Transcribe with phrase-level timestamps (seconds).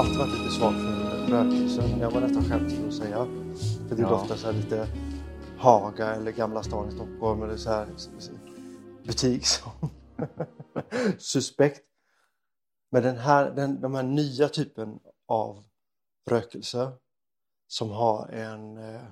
[0.00, 1.98] alltid varit lite svag för rökelse.
[2.00, 3.26] Jag var nästan skämt för att säga.
[3.88, 4.08] För det Ja.
[4.08, 4.88] doftar så lite
[5.58, 7.88] Haga eller Gamla stan i Stockholm eller så här
[9.06, 9.72] butik som
[11.18, 11.80] suspekt.
[12.90, 15.64] Men den här, den, de här nya typen av
[16.30, 16.92] rökelse
[17.66, 18.76] som har en...
[18.76, 19.02] Eh,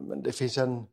[0.00, 0.86] men det finns en,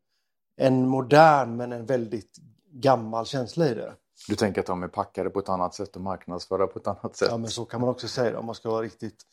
[0.55, 2.37] en modern men en väldigt
[2.71, 3.95] gammal känsla i det.
[4.27, 7.15] Du tänker att de är packade på ett annat sätt och marknadsförda på ett annat
[7.15, 7.27] sätt?
[7.31, 9.23] Ja, men så kan man också säga om man ska vara riktigt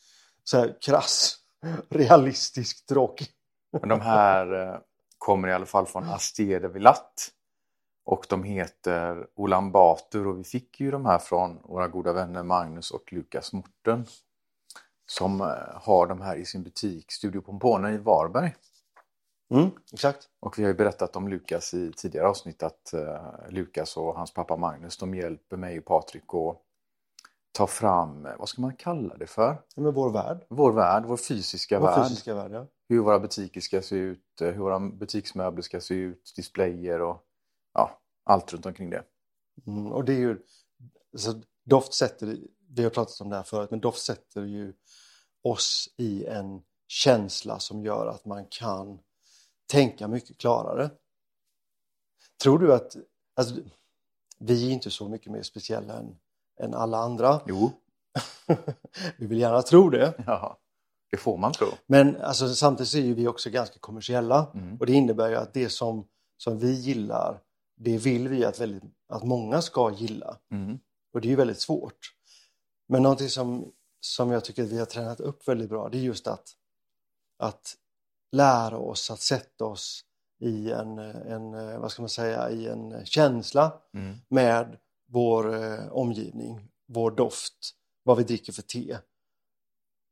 [0.44, 1.36] så här krass,
[1.88, 3.28] realistisk, tråkig.
[3.80, 4.78] Men de här eh,
[5.18, 7.22] kommer i alla fall från Astie de Villatte.
[8.04, 12.42] Och de heter Ulan Bator och vi fick ju de här från våra goda vänner
[12.42, 14.06] Magnus och Lukas Morten.
[15.06, 18.54] Som eh, har de här i sin butik Studio Pompone i Varberg.
[19.52, 20.28] Mm, exakt.
[20.40, 24.34] Och vi har ju berättat om Lukas i tidigare avsnitt att uh, Lukas och hans
[24.34, 26.62] pappa Magnus de hjälper mig och Patrik att
[27.52, 29.62] ta fram, eh, vad ska man kalla det för?
[29.74, 30.46] Ja, men vår värld.
[30.48, 32.04] Vår värld, vår fysiska Vår värld.
[32.04, 32.66] fysiska värld, ja.
[32.88, 37.24] Hur våra butiker ska se ut, eh, hur våra butiksmöbler ska se ut, displayer och
[37.74, 39.04] ja, allt runt omkring det.
[39.66, 40.38] Mm, och det är ju,
[41.16, 44.72] så doft sätter, vi har pratat om det här förut, men doft sätter ju
[45.42, 48.98] oss i en känsla som gör att man kan
[49.72, 50.90] tänka mycket klarare.
[52.42, 52.96] Tror du att,
[53.36, 53.54] alltså,
[54.38, 56.16] vi är inte så mycket mer speciella än,
[56.60, 57.40] än alla andra.
[57.46, 57.70] Jo,
[59.16, 60.14] vi vill gärna tro det.
[60.26, 60.58] ja,
[61.10, 61.66] det får man tro.
[61.86, 64.76] Men alltså, samtidigt är vi också ganska kommersiella Mm.
[64.76, 67.40] och det innebär ju att det som, som vi gillar,
[67.76, 70.38] det vill vi att, väldigt, att många ska gilla.
[70.50, 70.78] Mm.
[71.12, 72.14] Och det är ju väldigt svårt.
[72.88, 76.02] Men någonting som, som jag tycker att vi har tränat upp väldigt bra, det är
[76.02, 76.48] just att,
[77.38, 77.76] att
[78.32, 80.04] lära oss att sätta oss
[80.40, 84.16] i en, en, vad ska man säga, i en känsla Mm.
[84.28, 87.70] med vår eh, omgivning, vår doft,
[88.02, 88.98] vad vi dricker för te.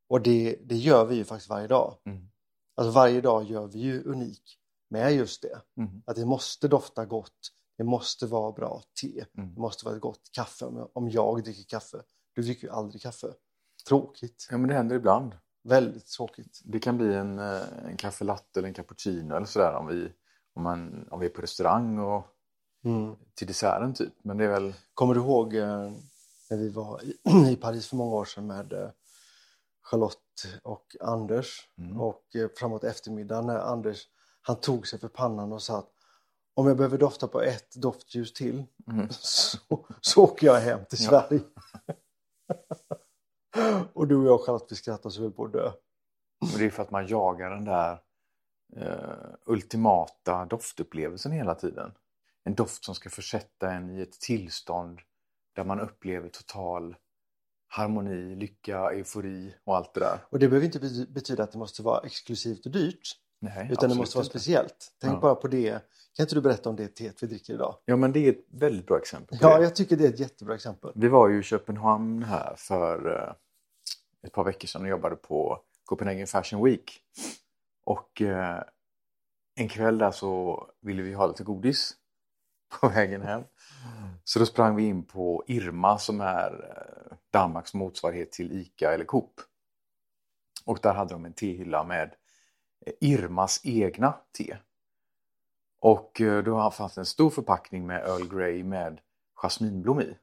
[0.08, 1.96] Och det, det gör vi ju faktiskt varje dag.
[2.04, 2.28] Mm.
[2.76, 4.58] Alltså varje dag gör vi ju unik
[4.90, 5.60] med just det.
[5.76, 6.02] Mm.
[6.06, 9.54] Att det måste dofta gott, det måste vara bra te, Mm.
[9.54, 12.02] det måste vara ett gott kaffe om jag, om jag dricker kaffe.
[12.34, 13.34] Du dricker ju aldrig kaffe.
[13.88, 15.32] Tråkigt, Ja, men det händer ibland.
[15.62, 16.60] Väldigt tråkigt.
[16.64, 20.12] Det kan bli en, eh, en kaffe latte eller en cappuccino eller sådär om vi,
[20.54, 22.26] om, man, om vi är på restaurang och
[22.84, 23.16] Mm.
[23.34, 24.12] till desserten typ.
[24.22, 25.92] Men det är väl, Kommer du ihåg eh,
[26.50, 27.16] när vi var i,
[27.52, 28.90] i Paris för många år sedan med eh,
[29.82, 30.16] Charlotte
[30.62, 32.00] och Anders Mm.
[32.00, 32.22] och
[32.58, 34.08] framåt eftermiddagen när Anders
[34.42, 35.90] han tog sig för pannan och sa att
[36.54, 39.06] om jag behöver dofta på ett doftljus till mm.
[39.10, 39.58] så,
[40.00, 41.28] så åker jag hem till Ja.
[43.92, 45.66] Och du och jag Charlotte vi skrattade så vi på att dö.
[46.40, 48.00] Och det är för att man jagar den där
[48.76, 51.92] eh, ultimata doftupplevelsen hela tiden.
[52.44, 55.00] En doft som ska försätta en i ett tillstånd
[55.54, 56.96] där man upplever total
[57.68, 60.26] harmoni, lycka, eufori och allt det där.
[60.30, 63.16] Och det behöver inte bety- betyda att det måste vara exklusivt och dyrt.
[63.42, 64.92] Nej, Utan det måste vara speciellt.
[65.00, 65.20] Tänk Ja.
[65.20, 65.70] bara på det.
[66.16, 67.76] Kan inte du berätta om det teet vi dricker idag?
[67.84, 69.64] Ja, men det är ett väldigt bra exempel Ja, det.
[69.64, 70.92] jag tycker det är ett jättebra exempel.
[70.94, 73.34] Vi var ju i Köpenhamn här för eh,
[74.26, 77.00] ett par veckor sedan och jobbade på Copenhagen Fashion Week.
[77.84, 78.62] Och eh,
[79.54, 81.94] en kväll där så ville vi ha lite godis
[82.80, 83.42] på vägen hem.
[84.24, 86.52] Så då sprang vi in på Irma som är
[87.10, 89.40] eh, Danmarks motsvarighet till ICA eller Coop.
[90.64, 92.14] Och där hade de en tehylla med
[93.00, 94.56] Irmas egna te.
[95.80, 99.00] Och eh, då fanns det en stor förpackning med Earl Grey med
[99.34, 100.16] jasminblom i.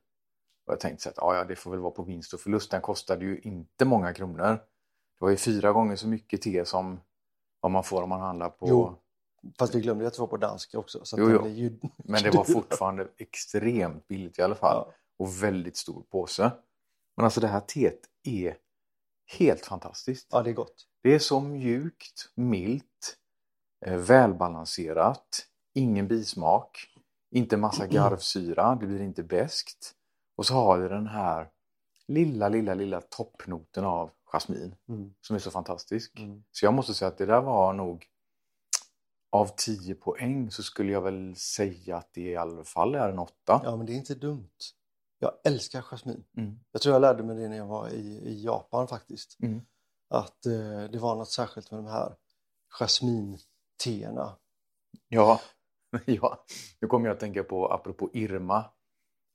[0.66, 2.72] Och jag tänkte så att ja, det får väl vara på vinst och förlust.
[2.72, 4.48] Den kostade ju inte många kronor.
[5.20, 7.00] Det var ju fyra gånger så mycket te som
[7.60, 8.68] vad man får om man handlar på...
[8.70, 8.96] Jo,
[9.60, 11.06] Fast vi glömde att det var på danska också.
[11.06, 11.48] Så Jo, jo.
[11.48, 11.80] ju...
[11.98, 14.86] Men det var fortfarande extremt billigt i alla fall.
[14.88, 14.94] Ja.
[15.18, 16.52] Och väldigt stor påse.
[17.16, 18.58] Men alltså det här teet är
[19.26, 20.28] helt fantastiskt.
[20.32, 20.88] ja, det är gott.
[21.08, 23.18] Det är så mjukt, milt,
[23.86, 26.78] eh, välbalanserat, ingen bismak,
[27.32, 29.94] inte massa garvsyra, det blir inte beskt.
[30.36, 31.50] Och så har det den här
[32.08, 35.14] lilla, lilla, lilla toppnoten av jasmin Mm.
[35.22, 36.20] som är så fantastisk.
[36.20, 36.44] Mm.
[36.52, 38.06] Så jag måste säga att det där var nog
[39.32, 43.20] av 10 poäng så skulle jag väl säga att det i alla fall är en
[43.20, 43.34] 8.
[43.64, 44.50] Ja, men det är inte dumt.
[45.20, 46.24] Jag älskar jasmin.
[46.38, 46.60] Mm.
[46.72, 49.38] Jag tror jag lärde mig det när jag var i, i Japan faktiskt.
[50.10, 52.16] Att eh, det var något särskilt med de här
[52.80, 54.36] jasminteerna.
[55.08, 55.42] Ja,
[56.06, 56.44] ja,
[56.80, 58.58] nu kommer jag att tänka på, apropå Irma,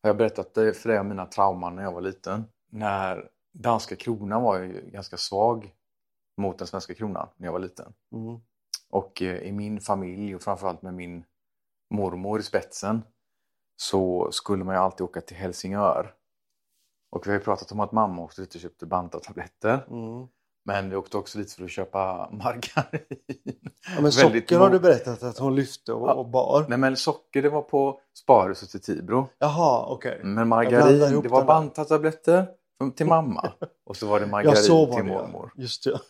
[0.03, 2.45] har jag berättat för dig om mina trauman när jag var liten?
[2.71, 5.75] När danska kronan var ju ganska svag
[6.37, 7.95] mot den svenska kronan när jag var liten.
[8.13, 8.41] Mm.
[8.91, 11.25] Och eh, i min familj och framförallt med min
[11.91, 13.03] mormor i spetsen
[13.77, 16.15] så skulle man ju alltid åka till Helsingör
[17.11, 19.87] Och vi har ju pratat om att mamma åkte dit och köpte bantatabletter.
[19.91, 20.29] Mm.
[20.65, 23.71] Men vi åkte också dit för att köpa margarin.
[23.97, 26.67] Ja, men socker har du berättat att hon lyfte och, och bar.
[26.69, 29.29] Nej men socker det var på Sparhuset i Tibro.
[29.39, 30.21] Jaha, okej.
[30.25, 32.47] Men Jag margarin, det var bantatabletter
[32.97, 33.53] till mamma.
[33.87, 35.13] Och så var det Ja, margarin så var till det.
[35.13, 35.53] mormor.
[35.57, 35.63] ja.
[35.63, 36.01] Just det.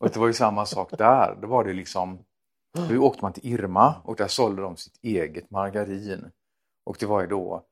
[0.00, 1.38] Och det var ju samma sak där.
[1.42, 2.18] Då var det liksom,
[2.88, 6.30] då åkte man till Irma och där sålde de sitt eget margarin.
[6.86, 7.62] Och det var ju då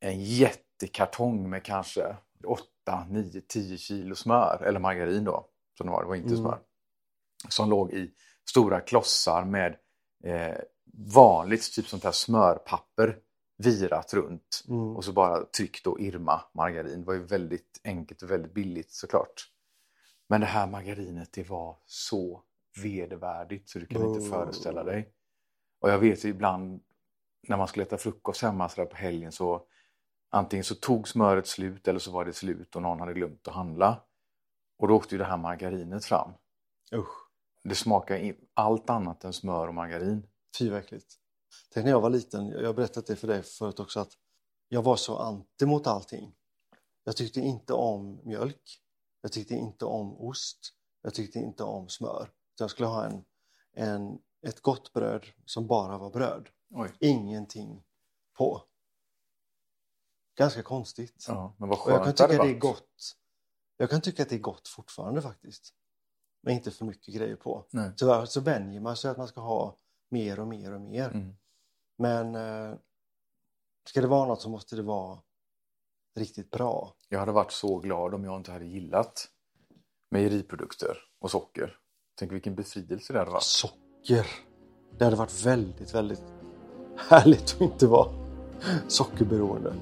[0.00, 2.62] en jättekartong med kanske 8,
[3.08, 5.46] 9, 10 kilo smör, eller margarin då,
[5.76, 6.40] som det var, det var inte Mm.
[6.40, 6.58] smör.
[7.48, 8.14] Som låg i
[8.50, 9.76] stora klossar med
[10.24, 10.56] eh,
[11.14, 13.18] vanligt typ sånt här smörpapper
[13.58, 14.64] virat runt.
[14.68, 14.96] Mm.
[14.96, 17.00] Och så bara tryck då Irma margarin.
[17.00, 19.50] Det var ju väldigt enkelt och väldigt billigt såklart.
[20.28, 22.42] Men det här margarinet det var så
[22.82, 24.30] vedervärdigt så du kan inte Oh.
[24.30, 25.12] föreställa dig.
[25.80, 26.82] Och jag vet ju ibland
[27.48, 29.66] när man skulle äta frukost hemma så på helgen så
[30.30, 33.54] antingen så tog smöret slut eller så var det slut och någon hade glömt att
[33.54, 34.02] handla.
[34.76, 36.32] Och då åkte ju det här margarinet fram.
[36.92, 37.28] Usch,
[37.64, 40.26] Det smakar allt annat än smör och margarin.
[40.58, 41.14] fy vad äckligt.
[41.72, 44.12] Tänk när jag var liten, jag har berättat det för dig förut också, att
[44.68, 46.34] jag var så anti mot allting.
[47.04, 48.82] Jag tyckte inte om mjölk.
[49.20, 50.58] Jag tyckte inte om ost.
[51.02, 52.30] Jag tyckte inte om smör.
[52.58, 53.24] Så jag skulle ha en,
[53.72, 56.48] en, ett gott bröd som bara var bröd.
[56.70, 56.92] Oj.
[57.00, 57.82] Ingenting
[58.38, 58.62] på.
[60.36, 61.24] Ganska konstigt.
[61.28, 63.16] Ja, men vad Och jag kan skönt tycka hade det är gott.
[63.76, 65.74] Jag kan tycka att det är gott fortfarande faktiskt.
[66.42, 67.66] Men inte för mycket grejer på.
[67.70, 67.90] Nej.
[67.96, 69.78] Tyvärr så vänjer man sig att man ska ha
[70.08, 71.08] mer och mer och mer.
[71.10, 71.36] Mm.
[71.98, 72.78] Men eh,
[73.88, 75.18] ska det vara något så måste det vara
[76.16, 76.94] riktigt bra.
[77.08, 79.28] Jag hade varit så glad om jag inte hade gillat
[80.10, 81.78] mejeriprodukter och socker.
[82.18, 83.42] Tänk vilken befrielse det hade varit.
[83.42, 84.26] Socker.
[84.98, 86.24] Det hade varit väldigt, väldigt
[86.96, 88.12] härligt att inte vara
[88.88, 89.74] sockerberoende.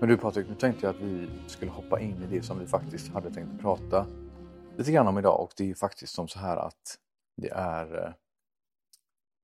[0.00, 2.66] Men du Patrik, nu tänkte jag att vi skulle hoppa in i det som vi
[2.66, 4.06] faktiskt hade tänkt prata
[4.76, 5.40] lite grann om idag.
[5.40, 6.98] Och det är ju faktiskt som så här att
[7.36, 8.12] det är eh,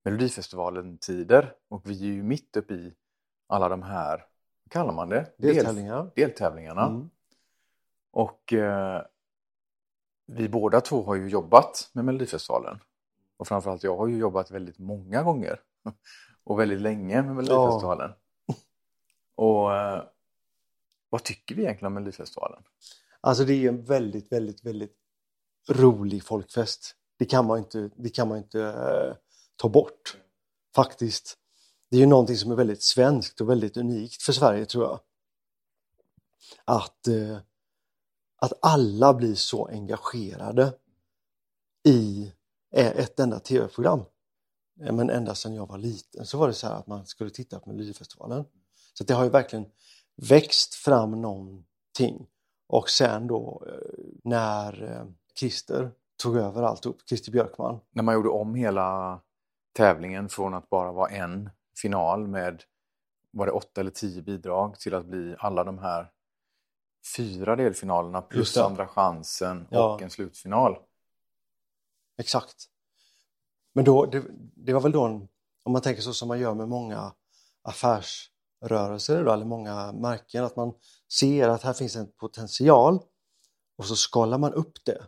[0.04, 2.94] Melodifestivalen-tider och vi är ju mitt uppe i
[3.46, 4.24] alla de här,
[4.64, 5.32] vad kallar man det?
[5.36, 6.10] Del- Deltävlingar.
[6.14, 6.86] deltävlingarna.
[6.86, 7.10] Mm.
[8.10, 9.02] Och eh,
[10.26, 12.78] vi båda två har ju jobbat med Melodifestivalen.
[13.36, 15.60] Och framförallt jag har ju jobbat väldigt många gånger.
[16.44, 18.12] Och väldigt länge med Melodifestivalen.
[19.34, 20.02] Och eh,
[21.14, 22.62] vad tycker vi egentligen om Melodifestivalen?
[23.20, 24.96] Alltså det är ju en väldigt, väldigt, väldigt
[25.68, 26.94] rolig folkfest.
[27.18, 29.16] Det kan man ju inte, det kan man inte eh,
[29.56, 30.16] ta bort.
[30.74, 31.38] Faktiskt.
[31.90, 35.00] Det är ju någonting som är väldigt svenskt och väldigt unikt för Sverige tror jag.
[36.64, 37.38] Att, eh,
[38.36, 40.72] att alla blir så engagerade
[41.84, 42.32] i
[42.72, 44.00] eh, ett enda tv-program.
[44.80, 47.30] Eh, men ända sedan jag var liten så var det så här att man skulle
[47.30, 48.44] titta på Melodifestivalen.
[48.94, 49.66] Så det har ju verkligen
[50.16, 52.26] växt fram någonting.
[52.66, 55.06] Och sen då eh, när eh,
[55.38, 55.90] Christer
[56.22, 57.80] tog över alltihop, Christer Björkman.
[57.90, 59.20] När man gjorde om hela
[59.72, 62.62] tävlingen från att bara vara en final med
[63.30, 66.10] var det åtta eller tio bidrag till att bli alla de här
[67.16, 69.94] fyra delfinalerna plus andra chansen Ja.
[69.94, 70.78] och en slutfinal.
[72.18, 72.64] Exakt.
[73.72, 74.24] Men då, det,
[74.56, 75.28] det var väl då, en,
[75.62, 77.12] om man tänker så som man gör med många
[77.62, 78.33] affärsrörelser
[78.64, 80.74] idag, eller många märken, att man
[81.12, 82.98] ser att här finns en potential
[83.76, 85.06] och så skalar man upp det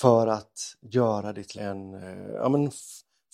[0.00, 2.70] för att göra det till en eh, ja, men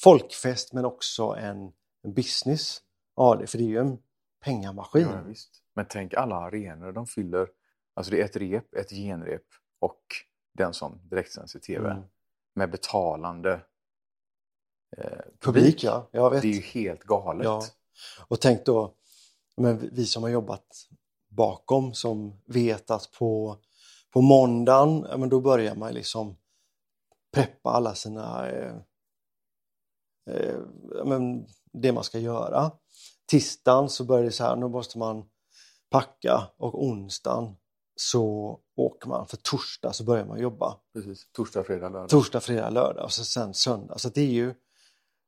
[0.00, 1.72] folkfest men också en,
[2.14, 2.82] business
[3.16, 3.98] av det, för det är ju en
[4.44, 5.08] pengamaskin.
[5.12, 5.62] Ja, visst.
[5.74, 7.48] Men tänk alla arenor de fyller.
[7.94, 9.44] Alltså det är ett rep, ett genrep
[9.78, 10.00] och
[10.54, 11.90] den som direktsänds i tv.
[11.90, 12.02] Mm.
[12.54, 13.60] Med betalande
[14.96, 16.08] eh, Publik, ja.
[16.10, 16.42] Jag vet.
[16.42, 17.44] Det är ju helt galet.
[17.44, 17.62] Ja.
[18.28, 18.94] Och tänk då,
[19.60, 20.66] men vi- som har jobbat
[21.28, 23.56] bakom som vet att på,
[24.12, 26.36] på måndagen, ja, men då börjar man liksom
[27.34, 28.76] preppa alla sina, eh,
[30.30, 30.56] eh,
[30.94, 32.70] ja, men det man ska göra.
[33.30, 35.24] Tisdagen så börjar det så här, nu måste man
[35.90, 37.56] packa och onsdagen
[37.96, 40.76] så åker man, för torsdag så börjar man jobba.
[40.92, 41.26] Precis.
[41.32, 42.08] Torsdag, fredag, lördag.
[42.08, 43.98] Torsdag, fredag, lördag och så sen söndag.
[43.98, 44.54] Så det är ju,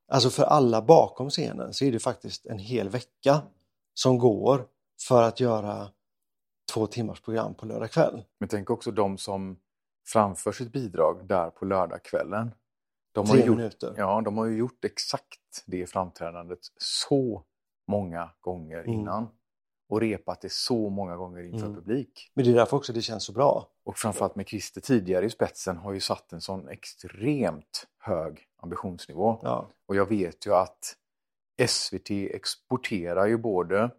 [0.08, 3.42] alltså för alla bakom scenen så är det faktiskt en hel vecka
[3.94, 4.66] som går
[5.08, 5.88] för att göra
[6.72, 8.24] två timmars program på lördag kväll.
[8.40, 9.58] Men tänk också de som
[10.06, 12.50] framför sitt bidrag där på lördagskvällen.
[13.12, 13.94] De har, Tre gjort, minuter.
[13.96, 17.44] ja, de har ju gjort exakt det framträdandet så
[17.88, 18.90] många gånger Mm.
[18.92, 19.28] innan.
[19.88, 21.74] och repat det så många gånger inför Mm.
[21.74, 22.30] publik.
[22.34, 23.68] Men det är därför också det känns så bra.
[23.84, 29.38] Och framförallt med Christer tidigare i spetsen har ju satt en sån extremt hög ambitionsnivå.
[29.42, 29.68] Ja.
[29.86, 30.96] Och jag vet ju att
[31.66, 33.90] SVT exporterar ju både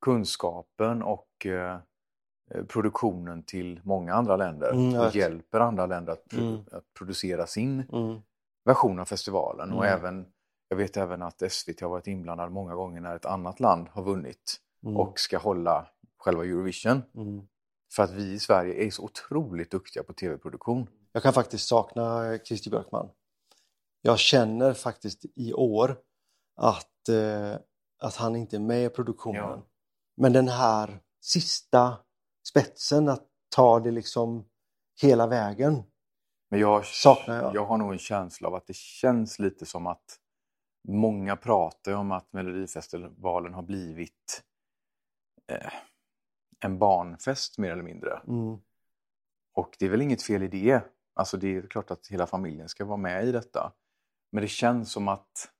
[0.00, 1.78] kunskapen och eh,
[2.68, 6.60] produktionen till många andra länder Mm, och hjälper andra länder att, pro- Mm.
[6.72, 8.20] att producera sin Mm.
[8.64, 9.72] version av festivalen.
[9.72, 9.98] Och Mm.
[9.98, 10.26] även,
[10.68, 14.02] jag vet även att SVT har varit inblandad många gånger när ett annat land har
[14.02, 14.96] vunnit Mm.
[14.96, 15.86] och ska hålla
[16.18, 17.02] själva Eurovision.
[17.14, 17.46] Mm.
[17.94, 20.86] För att vi i Sverige är så otroligt duktiga på tv-produktion.
[21.12, 23.08] Jag kan faktiskt sakna Christer Björkman.
[24.02, 25.96] Jag känner faktiskt i år
[26.56, 27.58] att, eh,
[27.98, 29.42] att han inte är med i produktionen.
[29.42, 29.66] Ja.
[30.16, 31.98] Men den här sista
[32.48, 34.44] spetsen, att ta det liksom
[35.02, 35.82] hela vägen.
[36.50, 37.54] Men jag, Saknar jag.
[37.54, 40.18] jag har nog en känsla av att det känns lite som att
[40.88, 44.42] många pratar om att Melodifestivalen har blivit
[45.46, 45.72] eh,
[46.60, 48.20] en barnfest mer eller mindre.
[48.28, 48.58] Mm.
[49.54, 50.82] Och det är väl inget fel i det.
[51.14, 53.72] Alltså det är klart att hela familjen ska vara med i detta.
[54.32, 55.50] Men det känns som att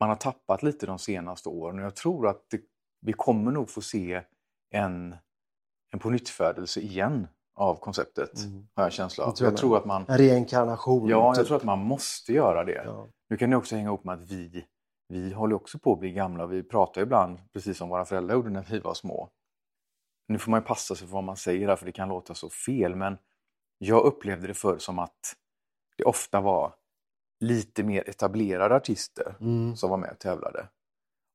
[0.00, 2.60] man har tappat lite de senaste åren och jag tror att det,
[3.00, 4.22] vi kommer nog få se
[4.70, 5.16] en,
[5.92, 8.44] en pånyttfödelse igen av konceptet.
[8.44, 8.66] Mm.
[8.74, 9.30] Har jag en känsla av.
[9.30, 11.08] Det tror jag jag tror att man En reinkarnation.
[11.08, 11.46] Ja, jag typ.
[11.46, 12.82] tror att man måste göra det.
[12.84, 13.08] Ja.
[13.28, 14.64] Nu kan det också hänga ihop med att vi,
[15.08, 16.46] vi håller också på att bli gamla.
[16.46, 19.30] Vi pratar ibland precis som våra föräldrar gjorde när vi var små.
[20.28, 22.34] Nu får man ju passa sig för vad man säger här för det kan låta
[22.34, 23.18] så fel men
[23.78, 25.36] jag upplevde det förr som att
[25.96, 26.74] det ofta var
[27.40, 29.76] lite mer etablerade artister Mm.
[29.76, 30.68] som var med och tävlade.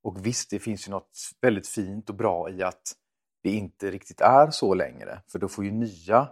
[0.04, 2.94] Och visst, det finns ju något väldigt fint och bra i att
[3.44, 5.22] det inte riktigt är så längre.
[5.32, 6.30] För då får ju nya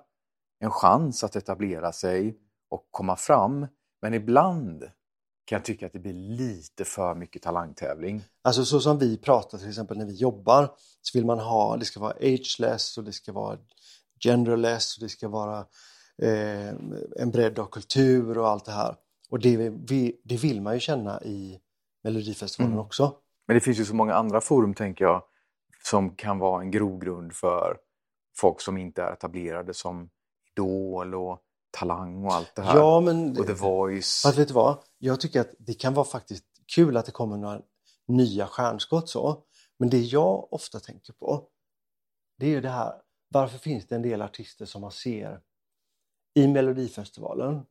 [0.60, 2.38] en chans att etablera sig
[2.70, 3.68] och komma fram.
[4.02, 4.84] Men ibland
[5.46, 8.24] kan jag tycka att det blir lite för mycket talangtävling.
[8.44, 10.72] Alltså så som vi pratar till exempel när vi jobbar
[11.02, 13.58] så vill man ha, det ska vara ageless och det ska vara
[14.24, 15.60] genderless och det ska vara
[16.22, 16.70] eh,
[17.20, 18.96] en bredd av kultur och allt det här.
[19.30, 21.60] Och det, vi, det vill man ju känna i
[22.04, 22.86] Melodifestivalen Mm.
[22.86, 23.16] också.
[23.48, 25.24] Men det finns ju så många andra forum, tänker jag,
[25.84, 27.78] som kan vara en grogrund för
[28.38, 30.10] folk som inte är etablerade som
[30.56, 31.42] Idol och
[31.72, 32.76] Talang och allt det här.
[32.78, 34.22] Ja, men Och The Voice.
[34.24, 34.78] fast vet du vad?
[34.98, 37.62] Jag tycker att det kan vara faktiskt kul att det kommer några
[38.08, 39.44] nya stjärnskott så.
[39.80, 41.48] Men det jag ofta tänker på,
[42.40, 42.94] det är ju det här,
[43.30, 45.40] varför finns det en del artister som man ser
[46.36, 47.66] i Melodifestivalen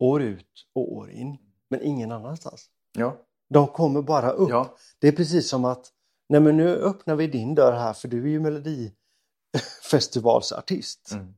[0.00, 1.38] år ut och år in,
[1.70, 2.70] men ingen annanstans?
[2.92, 3.16] Ja,
[3.48, 4.50] De kommer bara upp.
[4.50, 4.76] ja.
[4.98, 5.92] Det är precis som att,
[6.28, 11.12] nej men nu öppnar vi din dörr här för du är ju Melodifestivalsartist.
[11.12, 11.34] Mm.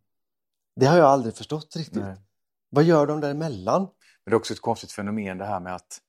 [0.77, 2.03] Det har jag aldrig förstått riktigt.
[2.03, 2.17] Nej.
[2.71, 3.81] Vad gör de däremellan?
[3.83, 3.91] Men
[4.31, 6.01] det är också ett konstigt fenomen det här med att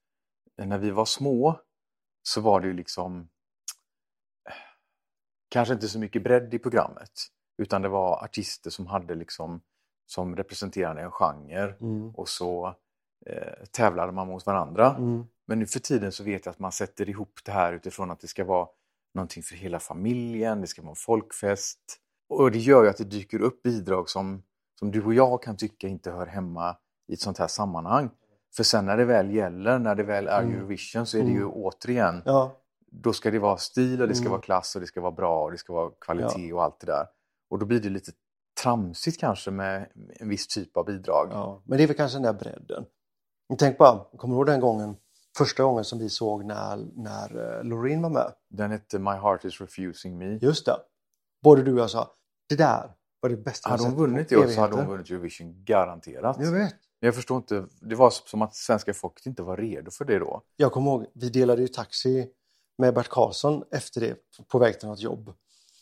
[0.58, 1.60] när vi var små
[2.24, 3.20] så var det ju liksom
[4.50, 4.54] eh,
[5.50, 7.12] kanske inte så mycket bredd i programmet
[7.58, 9.62] utan det var artister som hade liksom
[10.06, 12.10] som representerade en genre Mm.
[12.16, 12.76] och så
[13.26, 14.96] eh, tävlade man mot varandra.
[14.96, 15.24] Mm.
[15.48, 18.20] Men nu för tiden så vet jag att man sätter ihop det här utifrån att
[18.20, 18.68] det ska vara
[19.14, 21.80] någonting för hela familjen, det ska vara en folkfest.
[22.30, 24.44] Och det gör ju att det dyker upp bidrag som,
[24.80, 28.10] som du och jag kan tycka inte hör hemma i ett sånt här sammanhang.
[28.56, 30.56] För sen när det väl gäller, när det väl är Mm.
[30.56, 31.52] Eurovision så är det ju Mm.
[31.54, 32.58] återigen, Ja,
[32.92, 34.32] då ska det vara stil och det ska Mm.
[34.32, 36.86] vara klass och det ska vara bra och det ska vara kvalitet och allt det
[36.86, 37.08] där.
[37.50, 38.12] Och då blir det lite
[38.64, 39.90] tramsigt kanske med
[40.20, 41.30] en viss typ av bidrag.
[41.32, 42.86] ja, men det är väl kanske den där bredden.
[43.58, 44.96] Tänk bara, kommer du ihåg den gången,
[45.38, 48.34] första gången som vi såg när, när eh, Loreen var med?
[48.50, 50.26] Den hette My Heart Is Refusing Me.
[50.26, 50.78] Just det.
[51.44, 52.12] Både du och jag sa,
[52.50, 55.64] det där var det bästa Hade hon vunnit det så hade evigheter." hon vunnit Eurovision
[55.66, 56.38] garanterat.
[56.40, 56.76] Jag vet.
[57.02, 60.20] Men jag förstår inte, det var som att svenska folket inte var redo för det
[60.20, 60.42] då.
[60.56, 62.30] Jag kommer ihåg, vi delade ju taxi
[62.78, 64.18] med Bert Karlsson efter det
[64.48, 65.34] på väg till något jobb.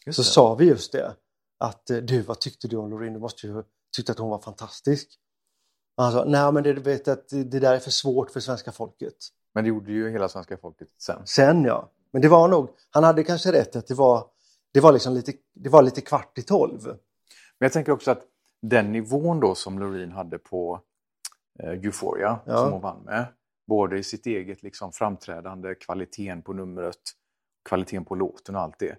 [0.06, 0.28] Just Så det.
[0.28, 1.16] sa vi just det,
[1.62, 3.14] att eh, du, vad tyckte du om Loreen?
[3.14, 3.64] Du måste ju
[3.96, 5.10] tyckte att hon var fantastisk.
[5.98, 9.14] Han sa, nej men det, vet att det där är för svårt för svenska folket.
[9.54, 11.22] Men det gjorde ju hela svenska folket sen.
[11.26, 14.26] Sen ja, men det var nog, han hade kanske rätt att det var,
[14.74, 16.86] det var liksom lite, det var lite kvart i tolv.
[16.86, 16.96] Men
[17.66, 18.22] jag tänker också att
[18.62, 20.82] den nivån då som Loreen hade på
[21.60, 22.58] eh, Euphoria, Ja.
[22.58, 23.26] som hon vann med,
[23.68, 27.00] både i sitt eget liksom, framträdande, kvaliteten på numret,
[27.70, 28.98] kvaliteten på låten och allt det.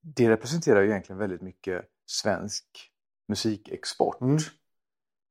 [0.00, 2.90] Det representerar ju egentligen väldigt mycket svensk
[3.28, 4.20] musikexport.
[4.20, 4.38] Mm.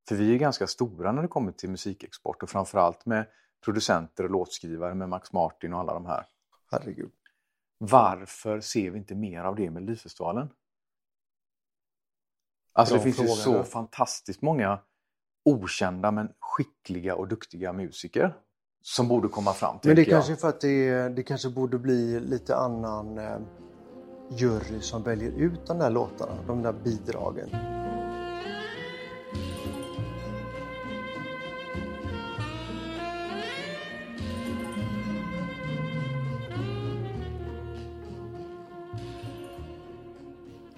[0.08, 3.26] För vi är ganska stora när det kommer till musikexport och framförallt med
[3.66, 6.26] producenter och låtskrivare med Max Martin och alla de här.
[6.72, 7.12] Herregud.
[7.78, 10.50] Varför ser vi inte mer av det med Melodifestivalen?
[12.74, 13.64] Alltså Bra det finns ju så ja.
[13.64, 14.80] fantastiskt många
[15.46, 18.38] okända men skickliga och duktiga musiker.
[18.82, 19.80] som borde komma fram.
[19.84, 20.10] Men det är jag.
[20.10, 23.40] kanske för att det, det kanske borde bli lite annan eh,
[24.30, 27.50] jury som väljer ut de där låtarna, de där bidragen.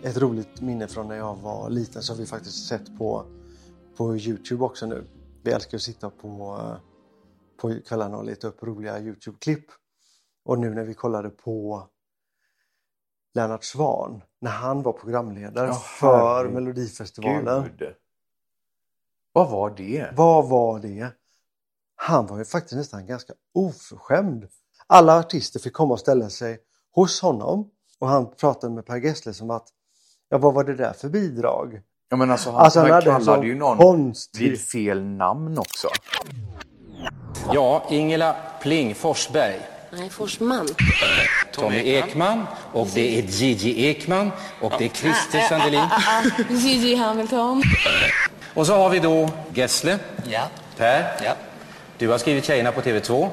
[0.04, 3.26] Ett roligt minne från när jag var liten som vi faktiskt sett på,
[3.98, 5.04] på Youtube också nu.
[5.44, 6.60] Vi älskar att sitta på,
[7.62, 9.66] på kvällarna och leta upp roliga Youtube-klipp.
[10.46, 11.88] Och nu när vi kollade på
[13.34, 16.50] Lennart Svan när han var programledare Ja, för.
[16.50, 17.70] Melodifestivalen.
[17.78, 17.94] Gud.
[19.34, 20.10] Vad var det?
[20.16, 21.08] Vad var det?
[21.96, 24.48] Han var ju faktiskt nästan ganska oförskämd.
[24.88, 26.60] Alla artister fick komma och ställa sig
[26.96, 27.70] hos honom
[28.00, 29.68] och han pratade med Per Gessle som att
[30.30, 31.82] ja, vad var det där för bidrag?
[32.10, 35.88] Ja, men alltså, han, Alltså, han han kallade ju någon konstig- vid fel namn också.
[37.54, 39.62] Ja, Ingela Pling Forsberg.
[39.94, 40.68] Nej, Forsman.
[41.52, 44.32] Tommy Ekman och det är Gigi Ekman
[44.62, 45.90] och det är Christer Sandelin.
[46.50, 47.64] Gigi Hamilton.
[48.54, 50.00] Och så har vi då Gessle.
[50.26, 50.48] Ja.
[50.78, 51.24] Per.
[51.24, 51.36] Ja.
[51.98, 53.30] Du har skrivit Tjejerna på TV2.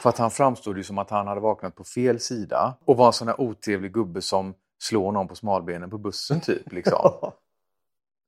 [0.00, 3.06] För att han framstod ju som att han hade vaknat på fel sida och var
[3.06, 6.72] en sån här otrevlig gubbe som slår någon på smalbenen på bussen typ.
[6.72, 7.12] Liksom.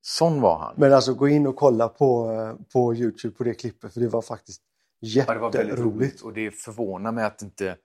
[0.02, 0.74] Sån var han.
[0.76, 4.08] Men alltså gå in och kolla på, eh, på Youtube på det klippet för det
[4.08, 4.62] var faktiskt
[5.04, 5.96] Ja, det var väldigt jätteroligt.
[5.96, 7.76] roligt och det förvånar mig att inte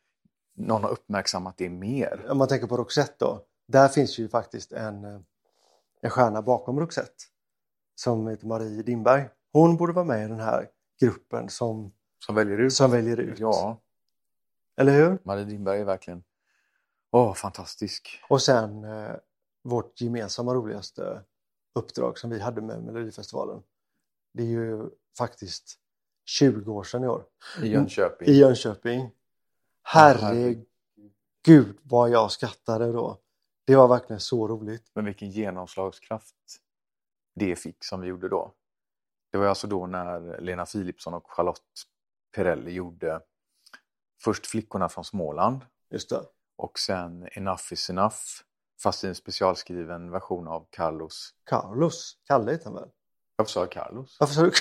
[0.55, 2.25] någon har uppmärksammat det mer.
[2.29, 3.45] Om man tänker på Roxette då.
[3.67, 5.19] Där finns ju faktiskt en, eh,
[6.01, 7.23] en stjärna bakom Roxette
[7.95, 9.29] som heter Marie Dimberg.
[9.53, 10.69] Hon borde vara med i den här
[11.01, 11.93] gruppen som,
[12.25, 12.73] Som väljer ut.
[12.73, 13.39] som väljer ut.
[13.39, 13.81] Ja,
[14.77, 15.17] Eller hur?
[15.23, 16.23] Marie Dimberg är verkligen
[17.11, 18.23] Åh, fantastisk.
[18.29, 19.15] Och sen eh,
[19.63, 21.21] vårt gemensamma roligaste
[21.75, 23.63] uppdrag som vi hade med Melodifestivalen.
[24.33, 25.79] Det är ju faktiskt
[26.27, 27.25] 20 år sedan i år.
[27.61, 28.27] I Jönköping.
[28.27, 29.11] I Jönköping.
[29.83, 30.65] Herregud
[31.83, 33.17] vad jag skrattade då.
[33.65, 34.91] Det var verkligen så roligt.
[34.93, 36.35] Men vilken genomslagskraft
[37.35, 38.53] det fick som vi gjorde då.
[39.31, 41.61] Det var alltså då när Lena Philipsson och Charlotte
[42.35, 43.21] Perrelli gjorde
[44.23, 46.21] först Flickorna från Småland Just det.
[46.55, 48.15] och sen Enough is enough
[48.83, 51.35] fast i en specialskriven version av Carlos.
[51.43, 52.17] Carlos.
[52.23, 52.89] Kalle heter han väl?
[53.35, 54.17] Varför sa jag Carlos?
[54.19, 54.51] Varför sa du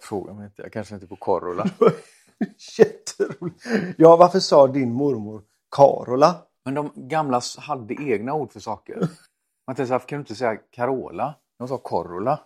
[0.00, 1.66] Fråga mig inte, jag kanske inte på Corolla.
[2.78, 3.64] Jätteroligt.
[3.98, 5.42] Ja, varför sa din mormor
[5.76, 6.34] Carola?
[6.64, 9.08] Men de gamla hade egna ord för saker.
[9.66, 11.34] Man tänkte, varför kan du inte säga Carola?
[11.58, 12.40] De sa Corolla.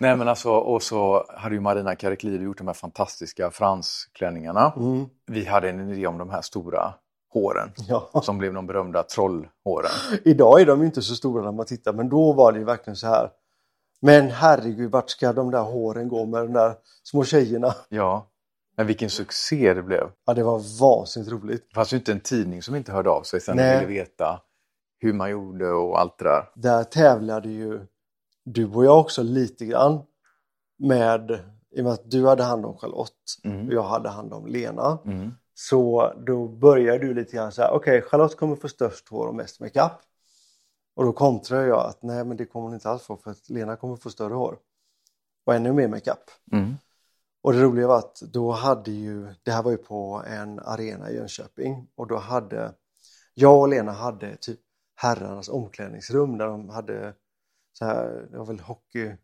[0.00, 4.72] Nej men alltså, och så hade ju Marina Kareklidu gjort de här fantastiska fransklänningarna.
[4.76, 5.06] Mm.
[5.26, 6.94] Vi hade en idé om de här stora
[7.32, 8.10] håren Ja.
[8.22, 9.90] som blev de berömda trollhåren.
[10.24, 12.96] Idag är de inte så stora när man tittar, men då var det ju verkligen
[12.96, 13.30] så här.
[14.02, 17.74] Men herregud, vart ska de där håren gå med de där små tjejerna?
[17.88, 18.26] Ja,
[18.76, 20.10] men vilken succé det blev.
[20.26, 21.66] Ja, det var vansinnigt roligt.
[21.68, 23.78] Det fanns ju inte en tidning som inte hörde av sig sen Nej.
[23.86, 24.40] ville veta
[24.98, 26.50] hur man gjorde och allt det där.
[26.54, 27.86] Där tävlade ju
[28.44, 30.00] du och jag också lite grann
[30.78, 31.30] med,
[31.76, 33.12] i och med att du hade hand om Charlotte
[33.44, 33.66] Mm.
[33.66, 34.98] och jag hade hand om Lena.
[35.04, 35.30] Mm.
[35.54, 39.34] Så då började du lite grann så här, okej Charlotte kommer få störst hår och
[39.34, 39.92] mest makeup.
[40.96, 43.48] Och då kontrar jag att nej men det kommer hon inte alls få för att
[43.48, 44.58] Lena kommer få större hår.
[45.46, 46.30] Och ännu mer makeup.
[46.52, 46.74] Mm.
[47.42, 51.10] Och det roliga var att då hade ju, det här var ju på en arena
[51.10, 52.74] i Jönköping och då hade,
[53.34, 54.60] jag och Lena hade typ
[54.94, 57.14] herrarnas omklädningsrum där de hade
[57.72, 59.16] så här, det var väl hockey,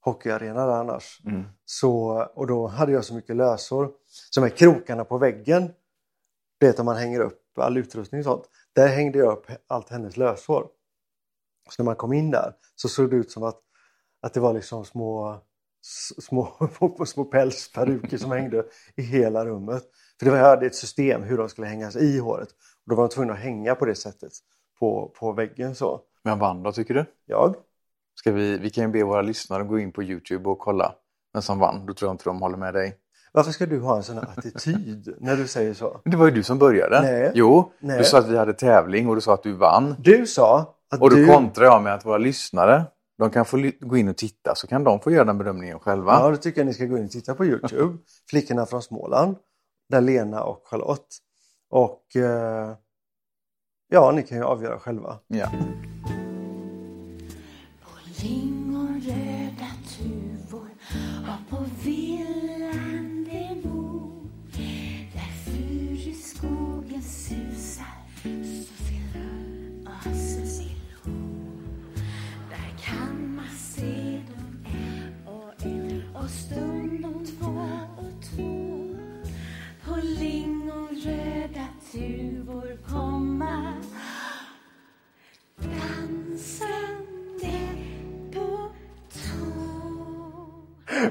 [0.00, 1.20] hockeyarena där annars.
[1.24, 1.44] Mm.
[1.64, 3.92] Så, och då hade jag så mycket löshår.
[4.30, 5.72] Så här krokarna på väggen,
[6.58, 8.44] det vet om man hänger upp all utrustning och sånt.
[8.72, 10.68] Där hängde jag upp allt hennes löshår.
[11.70, 13.60] Så när man kom in där så såg det ut som att,
[14.22, 15.40] att det var liksom små,
[16.18, 16.68] små,
[17.06, 18.64] små pälsperuker som hängde
[18.96, 19.82] i hela rummet.
[20.18, 22.48] För det var, jag hade ett system hur de skulle hängas i håret.
[22.84, 24.32] Och då var de tvungna att hänga på det sättet
[24.78, 26.00] på, på väggen så.
[26.22, 27.04] Men vann då tycker du?
[27.26, 27.54] Jag?
[28.14, 30.94] Ska vi, vi kan ju be våra lyssnare gå in på Youtube och kolla
[31.32, 31.86] vem som vann.
[31.86, 32.98] Då tror jag inte de håller med dig.
[33.32, 36.00] Varför ska du ha en sån attityd när du säger så?
[36.04, 37.02] Det var ju du som började.
[37.02, 37.32] Nej.
[37.34, 37.98] Jo, Nej.
[37.98, 39.94] du sa att vi hade tävling och du sa att du vann.
[39.98, 41.26] Du sa att Och då du...
[41.26, 42.84] kontrar jag med att våra lyssnare,
[43.18, 46.12] de kan få gå in och titta så kan de få göra den bedömningen själva.
[46.12, 47.98] Ja, då tycker jag ni ska gå in och titta på Youtube.
[48.30, 49.36] Flickorna från Småland.
[49.88, 51.16] Där Lena och Charlotte.
[51.70, 52.74] Och eh,
[53.88, 55.18] ja, ni kan ju avgöra själva.
[55.26, 55.50] Ja.
[58.22, 60.68] Lingonröda tuvor
[61.26, 62.43] har på villan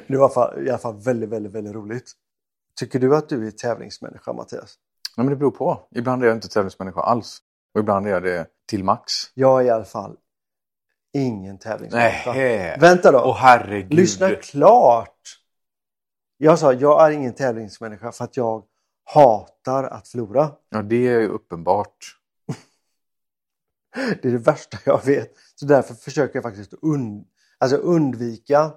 [0.07, 2.11] Det var i alla fall- väldigt, väldigt, väldigt roligt.
[2.79, 4.75] Tycker du att du är tävlingsmänniska, Mattias?
[5.17, 5.87] Nej, men det beror på.
[5.91, 7.39] Ibland är jag inte tävlingsmänniska alls.
[7.73, 9.11] Och ibland är jag det till max.
[9.33, 10.17] Jag är i alla fall
[11.13, 12.33] ingen tävlingsmänniska.
[12.33, 12.77] Nej.
[12.79, 13.21] Vänta då.
[13.25, 13.93] Åh herregud.
[13.93, 15.39] Lyssna klart!
[16.37, 18.63] Jag sa jag är ingen tävlingsmänniska för att jag
[19.03, 20.51] hatar att förlora.
[20.69, 21.97] Ja, det är ju uppenbart.
[24.21, 25.31] Det är det värsta jag vet.
[25.55, 27.27] Så därför försöker jag faktiskt und
[27.57, 28.73] alltså undvika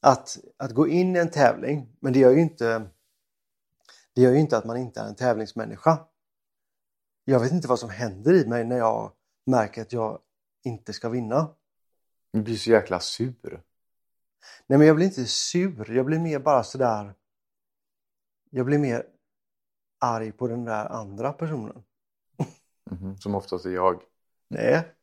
[0.00, 1.96] att, att gå in i en tävling.
[2.00, 2.90] Men det gör ju inte
[4.14, 6.06] det gör ju inte att man inte är en tävlingsmänniska.
[7.24, 9.12] Jag vet inte vad som händer i mig när jag
[9.46, 10.20] märker att jag
[10.64, 11.54] inte ska vinna.
[12.32, 13.62] Du blir så jäkla sur.
[14.66, 17.14] Nej men jag blir inte sur, jag blir mer bara sådär
[18.50, 19.06] Jag blir mer
[19.98, 21.82] arg på den där andra personen.
[22.90, 24.02] Mhm, Som oftast är jag.
[24.48, 24.94] Nej.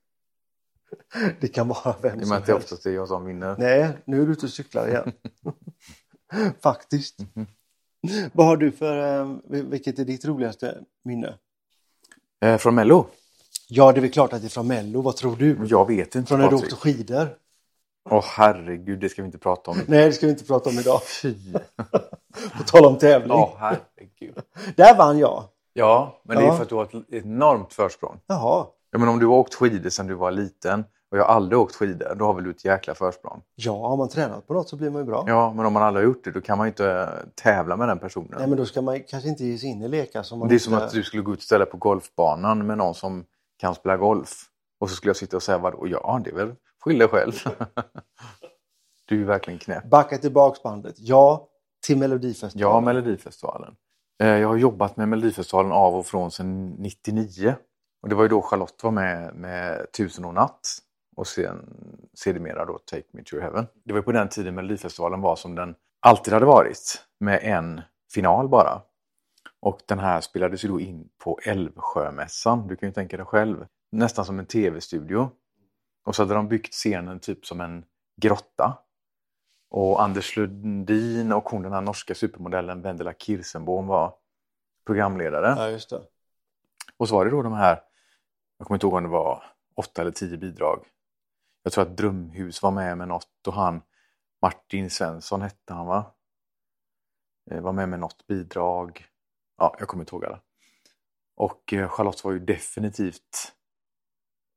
[1.42, 2.66] Det kan vara vem som att det helst.
[2.72, 3.56] oftast är jag som vinner.
[3.60, 5.12] Nej, nu är du ute och cyklar igen.
[6.64, 7.20] Faktiskt.
[7.20, 7.48] Mhm.
[8.34, 11.34] Vad har du för, eh, vilket är ditt roligaste minne?
[12.42, 13.08] Eh, från Mello?
[13.70, 15.02] Ja, det är väl klart att det är från Mello.
[15.02, 15.58] Vad tror du?
[15.70, 17.38] Jag vet inte Från när du åkte skidor?
[18.10, 19.78] Åh herregud, det ska vi inte prata om.
[19.88, 21.02] Nej, det ska vi inte prata om idag.
[21.22, 21.36] Fy.
[22.58, 23.32] På tal om tävling.
[23.32, 24.36] Åh herregud.
[24.76, 25.44] Där vann jag.
[25.74, 26.56] Ja, men det är Ja.
[26.56, 28.20] för att du har ett enormt försprång.
[28.28, 28.66] Jaha.
[28.96, 31.60] Ja, men om du har åkt skidor sedan du var liten och jag har aldrig
[31.60, 33.42] åkt skidor, då har väl du ett jäkla försprång.
[33.56, 35.24] Ja, har man tränat på något så blir man ju bra.
[35.28, 37.78] Ja, men om man aldrig har gjort det, då kan man ju inte eh, tävla
[37.78, 38.30] med den personen.
[38.38, 40.54] Nej, men då ska man kanske inte ge sig in i lekar som man Det
[40.54, 40.64] är inte...
[40.66, 43.26] som att du skulle gå ut och ställa på golfbanan med någon som
[43.58, 44.30] kan spela golf.
[44.80, 45.88] Och så skulle jag sitta och säga, vadå?
[45.88, 47.34] Ja, det är väl skyll dig själv.
[49.06, 49.90] du är verkligen knäpp.
[49.90, 50.96] Backa tillbaks bandet.
[50.98, 51.48] Ja,
[51.86, 52.76] till Melodifestivalen.
[52.76, 53.76] Ja, Melodifestivalen.
[54.24, 57.56] Eh, Jag har jobbat med Melodifestivalen av och från sedan 99.
[58.06, 60.78] Och det var ju då Charlotte var med med Tusen och natt.
[61.16, 61.66] Och sen
[62.14, 63.68] sedermera då Take Me To Heaven.
[63.84, 67.06] Det var ju på den tiden Melodifestivalen var som den alltid hade varit.
[67.20, 67.82] Med en
[68.14, 68.82] final bara.
[69.60, 72.68] Och den här spelades ju då in på Älvsjömässan.
[72.68, 73.66] Du kan ju tänka dig själv.
[73.92, 75.30] Nästan som en tv-studio.
[76.06, 77.86] Och så hade de byggt scenen typ som en
[78.22, 78.78] grotta.
[79.70, 84.14] Och Anders Lundin och hon den här norska supermodellen Vendela Kirsenbohm var
[84.86, 85.56] programledare.
[85.58, 86.02] Ja, just det.
[86.98, 87.82] Och så var det då de här,
[88.66, 89.44] jag kommer inte ihåg om det var
[89.76, 90.86] åtta eller tio bidrag.
[91.64, 93.82] Jag tror att Drömhus var med med något och han,
[94.42, 96.14] Martin Svensson hette han va?
[97.52, 99.06] Eh, var med med något bidrag.
[99.58, 100.42] Ja, jag kommer inte ihåg alla.
[101.36, 103.54] Och eh, Charlotte var ju definitivt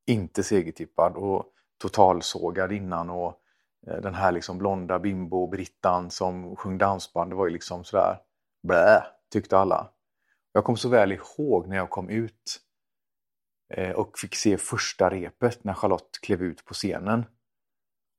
[0.06, 3.40] inte segertippad och totalsågad innan och
[3.86, 8.18] eh, den här liksom blonda bimbo Brittan som sjöng dansband, det var ju liksom sådär
[8.62, 9.90] blä, tyckte alla.
[10.52, 12.64] Jag kommer så väl ihåg när jag kom ut
[13.94, 17.24] och fick se första repet när Charlotte klev ut på scenen.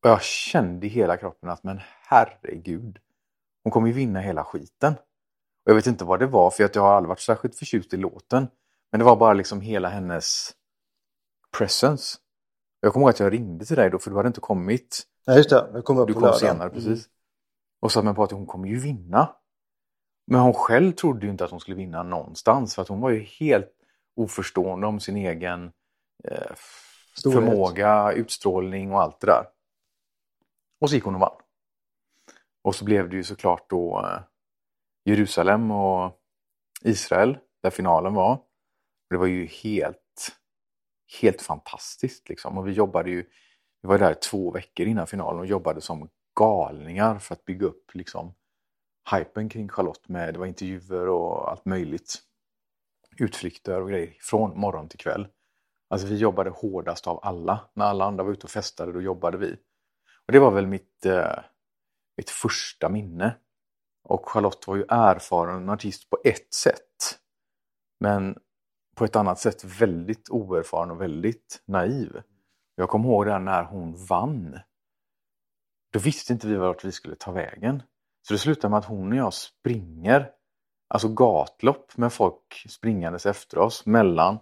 [0.03, 2.99] Och jag kände i hela kroppen att men herregud,
[3.63, 4.93] hon kommer ju vinna hela skiten.
[5.65, 7.93] Och jag vet inte vad det var för att jag har aldrig varit särskilt förtjust
[7.93, 8.47] i låten.
[8.91, 10.53] Men det var bara liksom hela hennes
[11.57, 12.17] presence.
[12.79, 15.03] Jag kommer ihåg att jag ringde till dig då för du hade inte kommit.
[15.25, 15.71] Ja, just det.
[15.73, 16.39] Det kommer upp Du kom lördag.
[16.39, 17.09] senare precis.
[17.81, 19.35] Och sa på att hon kommer ju vinna.
[20.27, 23.09] Men hon själv trodde ju inte att hon skulle vinna någonstans för att hon var
[23.09, 23.78] ju helt
[24.19, 25.71] oförstående om sin egen
[26.23, 26.55] eh,
[27.23, 29.45] förmåga, utstrålning och allt det där.
[30.82, 31.41] Och så gick hon och vann.
[32.62, 34.21] Och så blev det ju såklart då eh,
[35.05, 36.12] Jerusalem och
[36.82, 38.34] Israel där finalen var.
[38.34, 40.32] Och det var ju helt,
[41.21, 42.58] helt fantastiskt liksom.
[42.58, 43.25] Och vi jobbade ju,
[43.82, 47.95] vi var där två veckor innan finalen och jobbade som galningar för att bygga upp
[47.95, 48.34] liksom
[49.12, 52.28] hypen kring Charlotte med, det var intervjuer och allt möjligt.
[53.19, 55.27] Utflykter och grejer från morgon till kväll.
[55.89, 57.69] Alltså vi jobbade hårdast av alla.
[57.73, 59.58] När alla andra var ute och festade då jobbade vi.
[60.25, 61.39] Och det var väl mitt, eh,
[62.17, 63.36] mitt första minne.
[64.03, 67.19] Och Charlotte var ju erfaren artist på ett sätt.
[67.99, 68.38] Men
[68.95, 72.21] på ett annat sätt väldigt oerfaren och väldigt naiv.
[72.75, 74.60] Jag kommer ihåg det när hon vann.
[75.91, 77.84] Då visste inte vi vart vi skulle ta vägen.
[78.27, 80.32] Så det slutade med att hon och jag springer,
[80.89, 84.39] alltså gatlopp med folk springandes efter oss mellan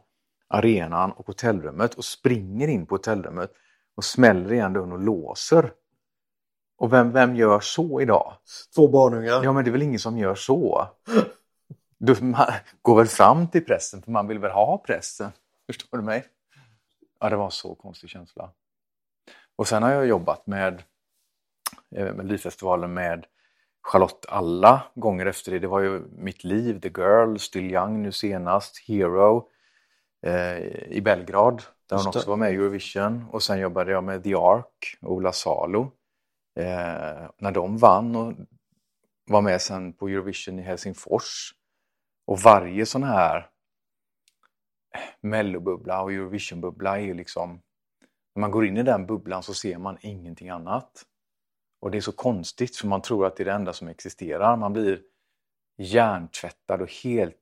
[0.48, 3.52] arenan och hotellrummet och springer in på hotellrummet
[3.96, 5.72] och smäller igen dörren och låser.
[6.78, 8.34] Och vem, vem gör så idag?
[8.76, 9.44] Två barnungar.
[9.44, 10.88] Ja, men det är väl ingen som gör så.
[11.98, 15.32] Du, man går väl fram till pressen för man vill väl ha pressen.
[15.66, 16.26] Förstår du mig?
[17.20, 18.52] Ja, det var en så konstig känsla.
[19.56, 20.84] Och sen har jag jobbat med
[21.96, 23.26] eh, Melodifestivalen med
[23.82, 25.60] Charlotte alla gånger efter det.
[25.60, 29.50] Det var ju Mitt liv, The Girl, Still Young nu senast, Hero
[30.26, 33.26] eh, i Belgrad där hon också var med i Eurovision.
[33.32, 35.92] Och sen jobbade jag med The Ark och Ola Salo.
[36.60, 38.34] Eh, när de vann och
[39.26, 41.54] var med sen på Eurovision i Helsingfors.
[42.26, 43.50] Och varje sån här
[45.22, 47.62] mellobubbla och Eurovisionbubbla är ju liksom...
[48.36, 51.06] När man går in i den bubblan så ser man ingenting annat.
[51.80, 54.58] Och det är så konstigt för man tror att det är det enda som existerar.
[54.58, 55.02] Man blir
[55.78, 57.36] hjärntvättad och helt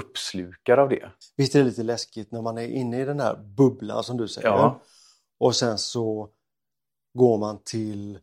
[0.00, 1.10] uppslukad av det.
[1.36, 4.28] Visst är det lite läskigt när man är inne i den här bubblan som du
[4.28, 4.48] säger.
[4.48, 4.80] Ja.
[5.38, 6.28] Och sen så
[7.14, 8.18] går man till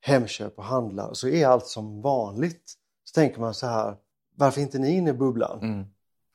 [0.00, 2.72] Hemköp och handlar så är allt som vanligt.
[3.04, 3.96] Så tänker man så här,
[4.34, 5.58] varför är inte ni inne i bubblan?
[5.62, 5.86] Mm.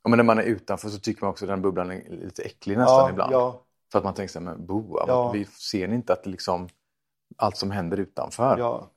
[0.04, 2.44] Ja, men när man är utanför så tycker man också att den bubblan är lite
[2.44, 3.34] äcklig nästan ibland.
[3.34, 5.32] ja, För att man tänker så här, men boa, Ja.
[5.32, 6.70] vi ser inte att det liksom
[7.42, 8.58] allt som händer utanför?
[8.58, 8.92] ja.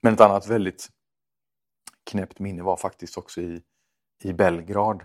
[0.00, 0.88] Men ett annat väldigt
[2.10, 3.62] knäppt minne var faktiskt också i,
[4.22, 5.02] i Belgrad.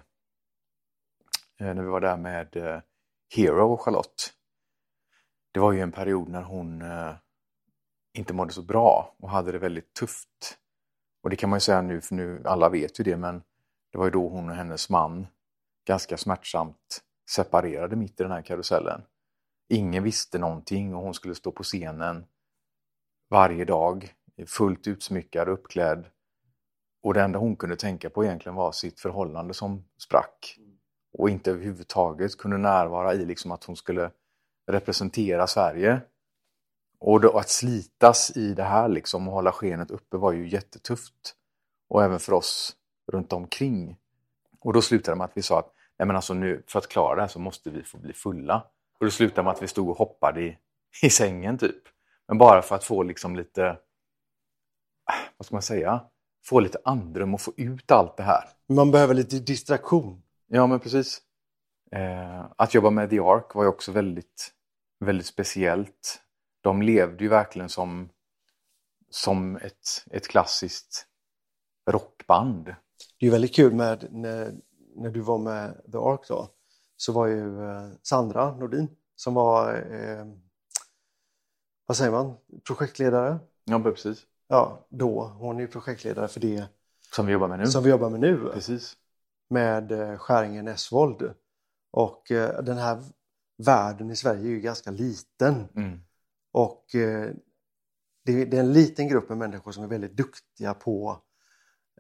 [1.60, 2.82] Eh, när vi var där med eh,
[3.36, 4.34] Hero och Charlotte.
[5.52, 7.14] Det var ju en period när hon eh,
[8.14, 10.58] inte mådde så bra och hade det väldigt tufft.
[11.24, 13.44] Och det kan man ju säga nu, för nu alla vet ju det, men
[13.92, 15.28] det var ju då hon och hennes man
[15.88, 19.02] ganska smärtsamt separerade mitt i den här karusellen.
[19.68, 22.26] Ingen visste någonting och hon skulle stå på scenen
[23.30, 24.14] varje dag,
[24.48, 26.06] fullt utsmyckad och uppklädd.
[27.04, 30.58] Och det enda hon kunde tänka på egentligen var sitt förhållande som sprack.
[31.14, 34.12] Och inte överhuvudtaget kunde närvara i liksom att hon skulle
[34.72, 36.02] representera Sverige.
[37.00, 41.36] Och då, att slitas i det här liksom och hålla skenet uppe var ju jättetufft.
[41.90, 42.76] Och även för oss
[43.12, 43.98] runt omkring.
[44.60, 46.88] Och då slutade det med att vi sa att Nej, men alltså nu, för att
[46.88, 48.68] klara det här så måste vi få bli fulla.
[49.00, 50.58] Och det slutade med att vi stod och hoppade i,
[51.02, 51.84] i sängen typ.
[52.28, 53.78] Men bara för att få liksom lite,
[55.06, 56.02] ah, vad ska man säga,
[56.46, 58.44] få lite andrum och få ut allt det här.
[58.70, 60.22] Man behöver lite distraktion.
[60.48, 61.22] Ja, men precis.
[61.92, 64.52] Eh, att jobba med The Ark var ju också väldigt,
[65.00, 66.22] väldigt speciellt.
[66.62, 68.10] De levde ju verkligen som,
[69.10, 71.08] som ett, ett klassiskt
[71.90, 72.76] rockband.
[73.20, 74.54] Det är väldigt kul med när,
[74.96, 76.55] när du var med The Ark då.
[76.98, 80.26] Så var ju eh, Sandra Nordin som var, eh,
[81.86, 82.34] vad säger man,
[82.68, 83.40] projektledare.
[83.64, 84.26] Ja, precis.
[84.48, 85.24] Ja, då.
[85.24, 86.66] Hon är ju projektledare för det
[87.16, 87.68] Som vi jobbar med nu.
[87.68, 88.50] som vi jobbar med nu.
[88.54, 88.98] Precis.
[89.50, 91.34] med eh, Skäringen Esvold.
[91.92, 93.04] Och eh, den här
[93.66, 95.68] världen i Sverige är ju ganska liten.
[95.76, 96.00] Mm.
[96.52, 97.30] Och eh,
[98.26, 101.22] det, det är en liten grupp med människor som är väldigt duktiga på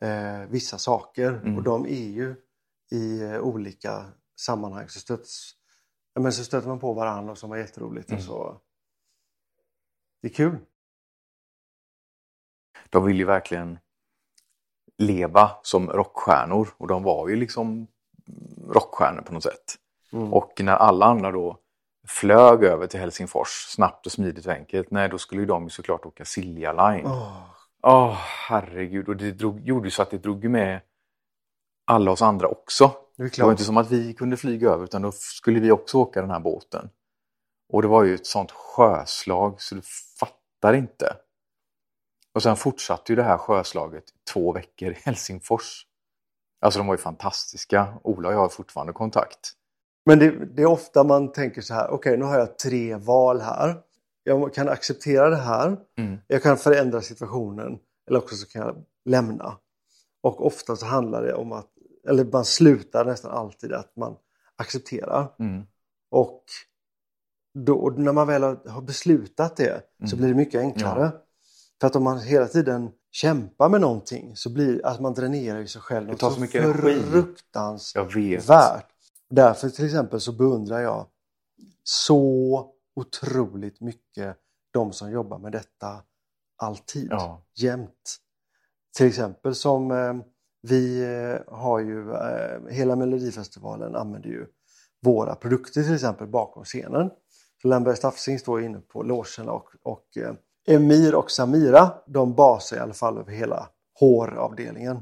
[0.02, 1.32] eh, vissa saker.
[1.34, 1.58] Mm.
[1.58, 2.36] Och de är ju
[2.92, 4.06] i eh, olika
[4.36, 5.52] sammanhang så stöts,
[6.20, 8.10] men så stöter man på varandra och som var jätteroligt.
[8.10, 8.18] Mm.
[8.18, 8.62] Och så.
[10.22, 10.58] Det är kul.
[12.90, 13.80] De vill ju verkligen
[14.98, 17.88] leva som rockstjärnor och de var ju liksom
[18.68, 19.76] rockstjärnor på något sätt.
[20.12, 20.34] Mm.
[20.34, 21.60] Och när alla andra då
[22.08, 25.70] flög över till Helsingfors snabbt och smidigt och enkelt, nej då skulle ju de ju
[25.70, 27.06] såklart åka Silja Line.
[27.06, 27.56] Åh,
[27.88, 28.14] Åh,
[28.48, 30.82] herregud, och det drog, gjorde ju så att det drog med
[31.86, 32.92] alla oss andra också.
[33.18, 35.98] Det Det var inte som att vi kunde flyga över utan då skulle vi också
[35.98, 36.90] åka den här båten.
[37.74, 39.82] Och det var ju ett sånt sjöslag så du
[40.20, 41.16] fattar inte.
[42.34, 45.86] Och sen fortsatte ju det här sjöslaget två veckor i Helsingfors.
[46.62, 47.94] Alltså de var ju fantastiska.
[48.04, 49.52] Ola och jag har fortfarande kontakt.
[50.06, 53.42] Men det, det är ofta man tänker så här, okej nu har jag tre val
[53.42, 53.76] här.
[54.24, 56.18] Jag kan acceptera det här, Mm.
[56.28, 59.58] jag kan förändra situationen eller också så kan jag lämna.
[60.24, 61.70] Och ofta så handlar det om att,
[62.08, 64.16] eller man slutar nästan alltid att man
[64.56, 65.34] accepterar.
[65.40, 65.64] Mm.
[66.12, 66.44] Och
[67.54, 70.18] då, när man väl har beslutat det så Mm.
[70.18, 71.12] blir det mycket enklare.
[71.80, 75.82] För att om man hela tiden kämpar med någonting så blir att man dränerar sig
[75.82, 76.08] själv.
[76.08, 77.02] Det tar så mycket energi.
[77.04, 78.86] fruktansvärt.
[79.30, 81.08] Därför till exempel så beundrar jag
[81.84, 84.38] så otroligt mycket
[84.72, 86.02] de som jobbar med detta
[86.58, 87.42] alltid, Ja.
[87.56, 88.18] jämt.
[88.98, 90.14] Till exempel som eh,
[90.70, 94.46] vi eh, har ju, eh, hela Melodifestivalen använder ju
[95.02, 97.10] våra produkter till exempel bakom scenen.
[97.62, 100.34] Så Lemberg Staffsing står inne på logen och, och eh,
[100.68, 105.00] Emir och Samira, de basar i alla fall över hela håravdelningen.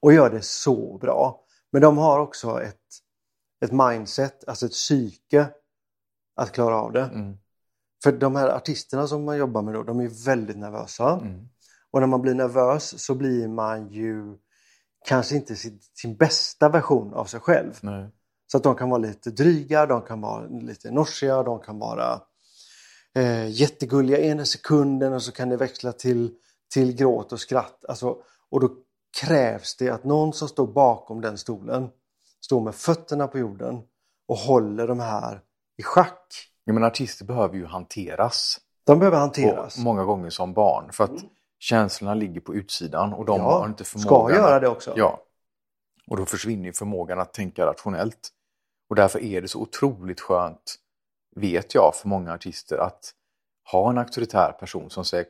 [0.00, 1.44] Och gör det så bra.
[1.72, 2.82] Men de har också ett,
[3.64, 5.48] ett mindset, alltså ett psyke
[6.36, 7.02] att klara av det.
[7.02, 7.38] Mm.
[8.02, 11.12] För de här artisterna som man jobbar med då, de är väldigt nervösa.
[11.12, 11.48] Mm.
[11.96, 14.36] Och när man blir nervös så blir man ju
[15.04, 17.78] kanske inte sin, sin bästa version av sig själv.
[17.80, 18.10] Nej.
[18.46, 22.20] Så att de kan vara lite dryga, de kan vara lite norsiga, de kan vara
[23.14, 26.30] eh, jättegulliga ena sekunden och så kan det växla till,
[26.74, 27.84] till gråt och skratt.
[27.88, 28.16] Alltså,
[28.50, 28.70] och då
[29.20, 31.88] krävs det att någon som står bakom den stolen
[32.44, 33.80] står med fötterna på jorden
[34.28, 35.40] och håller de här
[35.78, 36.34] i schack.
[36.64, 38.60] Ja, men artister behöver ju hanteras.
[38.84, 39.78] De behöver Och hanteras.
[39.78, 40.92] många gånger som barn.
[40.92, 41.10] För att
[41.58, 43.38] känslorna ligger på utsidan och de.
[43.40, 44.36] Ja, har inte ska förmågan.
[44.36, 44.92] göra att- det också.
[44.96, 45.20] Ja.
[46.10, 48.28] Och då försvinner ju förmågan att tänka rationellt.
[48.90, 50.74] Och därför är det så otroligt skönt,
[51.36, 53.12] vet jag, för många artister att
[53.72, 55.26] ha en auktoritär person som säger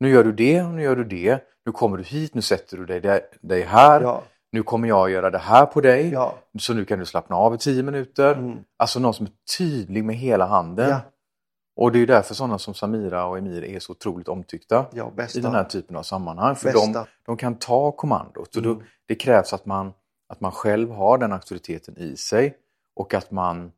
[0.00, 2.86] nu gör du det, nu gör du det, nu kommer du hit, nu sätter du
[2.86, 6.74] dig, där- dig här, Ja, nu kommer jag göra det här på dig, ja, så
[6.74, 8.34] nu kan du slappna av i tio minuter.
[8.34, 10.90] mm, Alltså någon som är tydlig med hela handen.
[10.90, 11.00] ja,
[11.76, 15.40] Och det är därför sådana som Samira och Emir är så otroligt omtyckta ja, i
[15.40, 16.54] den här typen av sammanhang.
[16.56, 18.56] För de, de kan ta kommandot.
[18.56, 18.82] Och då, Mm.
[19.06, 19.92] det krävs att man,
[20.28, 22.56] att man själv har den auktoriteten i sig
[22.96, 23.72] och att man,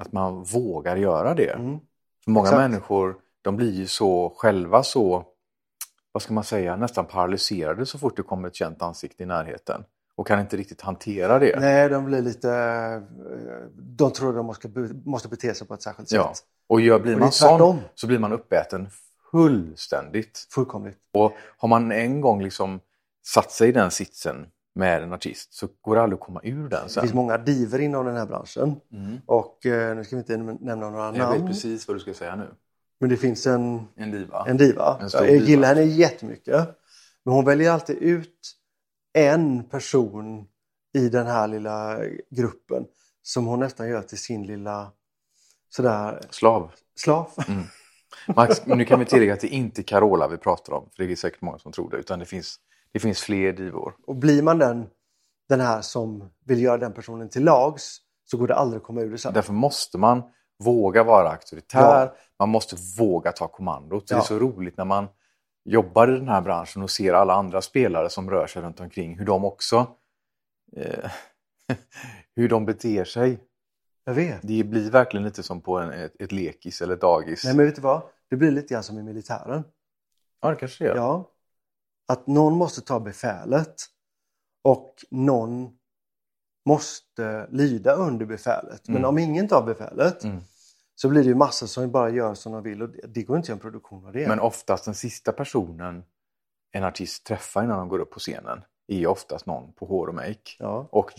[0.00, 1.50] att man vågar göra det.
[1.52, 1.78] Mm,
[2.24, 2.58] För många exakt.
[2.70, 5.24] människor de blir ju så själva så,
[6.12, 9.84] vad ska man säga, nästan paralyserade så fort det kommer ett känt ansikte i närheten.
[10.14, 11.60] Och kan inte riktigt hantera det.
[11.60, 12.50] Nej, de blir lite...
[12.50, 14.68] eh, De tror de måste,
[15.04, 16.32] måste bete sig på ett särskilt Ja.
[16.68, 18.88] Och gör, blir Och det man sån så blir man uppäten
[19.30, 20.46] fullständigt.
[20.50, 20.98] Fullkomligt.
[21.12, 22.80] Och har man en gång liksom
[23.26, 26.68] satt sig i den sitsen med en artist så går det aldrig att komma ur
[26.68, 27.00] den Det sen.
[27.02, 28.80] finns många diver inom den här branschen.
[28.92, 29.16] Mm.
[29.26, 31.46] Och eh, nu ska vi inte nämna några Jag vet namn.
[31.46, 32.46] precis vad du ska säga nu.
[33.00, 34.44] Men det finns en, En diva.
[34.48, 34.98] en diva.
[35.00, 35.44] En jag diva.
[35.44, 36.68] gillar henne jättemycket.
[37.24, 38.52] Men hon väljer alltid ut
[39.14, 40.46] en person
[40.94, 41.98] i den här lilla
[42.30, 42.86] gruppen
[43.22, 44.92] som hon nästan gör till sin lilla
[45.68, 46.72] sådär Slav.
[47.00, 47.30] slav.
[48.36, 50.90] Max, nu kan vi tillägga att det är inte Carola vi pratar om.
[50.96, 51.96] För det är säkert många som tror det.
[51.96, 52.56] Utan det finns,
[52.92, 53.94] det finns fler divor.
[54.06, 54.86] Och blir man den,
[55.48, 59.00] den här som vill göra den personen till lags så går det aldrig att komma
[59.00, 59.32] ur det sen.
[59.34, 60.22] Därför måste man
[60.64, 62.00] våga vara auktoritär.
[62.06, 62.14] Ja.
[62.38, 64.08] Man måste våga ta kommandot.
[64.08, 64.22] Så Det Ja.
[64.22, 65.08] är så roligt när man
[65.64, 69.18] jobbar i den här branschen och ser alla andra spelare som rör sig runt omkring.
[69.18, 69.86] Hur de också
[70.76, 71.10] eh,
[72.36, 73.38] hur de beter sig.
[74.08, 74.38] Jag vet.
[74.42, 77.44] Det blir verkligen lite som på en, ett, ett lekis eller ett dagis.
[77.44, 78.02] Nej men vet du vad?
[78.30, 79.64] Det blir lite grann som i militären.
[80.40, 80.96] Ja, det kanske det gör.
[80.96, 81.30] Ja.
[82.08, 83.74] Att någon måste ta befälet
[84.64, 85.70] och någon
[86.66, 88.88] måste lyda under befälet.
[88.88, 89.08] Men Mm.
[89.08, 90.40] om ingen tar befälet Mm.
[90.94, 93.44] så blir det ju massor som bara gör som de vill och det, går inte
[93.44, 94.28] att göra en produktion av det.
[94.28, 96.04] Men oftast den sista personen
[96.72, 100.14] en artist träffar innan de går upp på scenen är oftast någon på hår och
[100.14, 100.56] make.
[100.58, 100.88] ja.
[100.92, 101.12] Och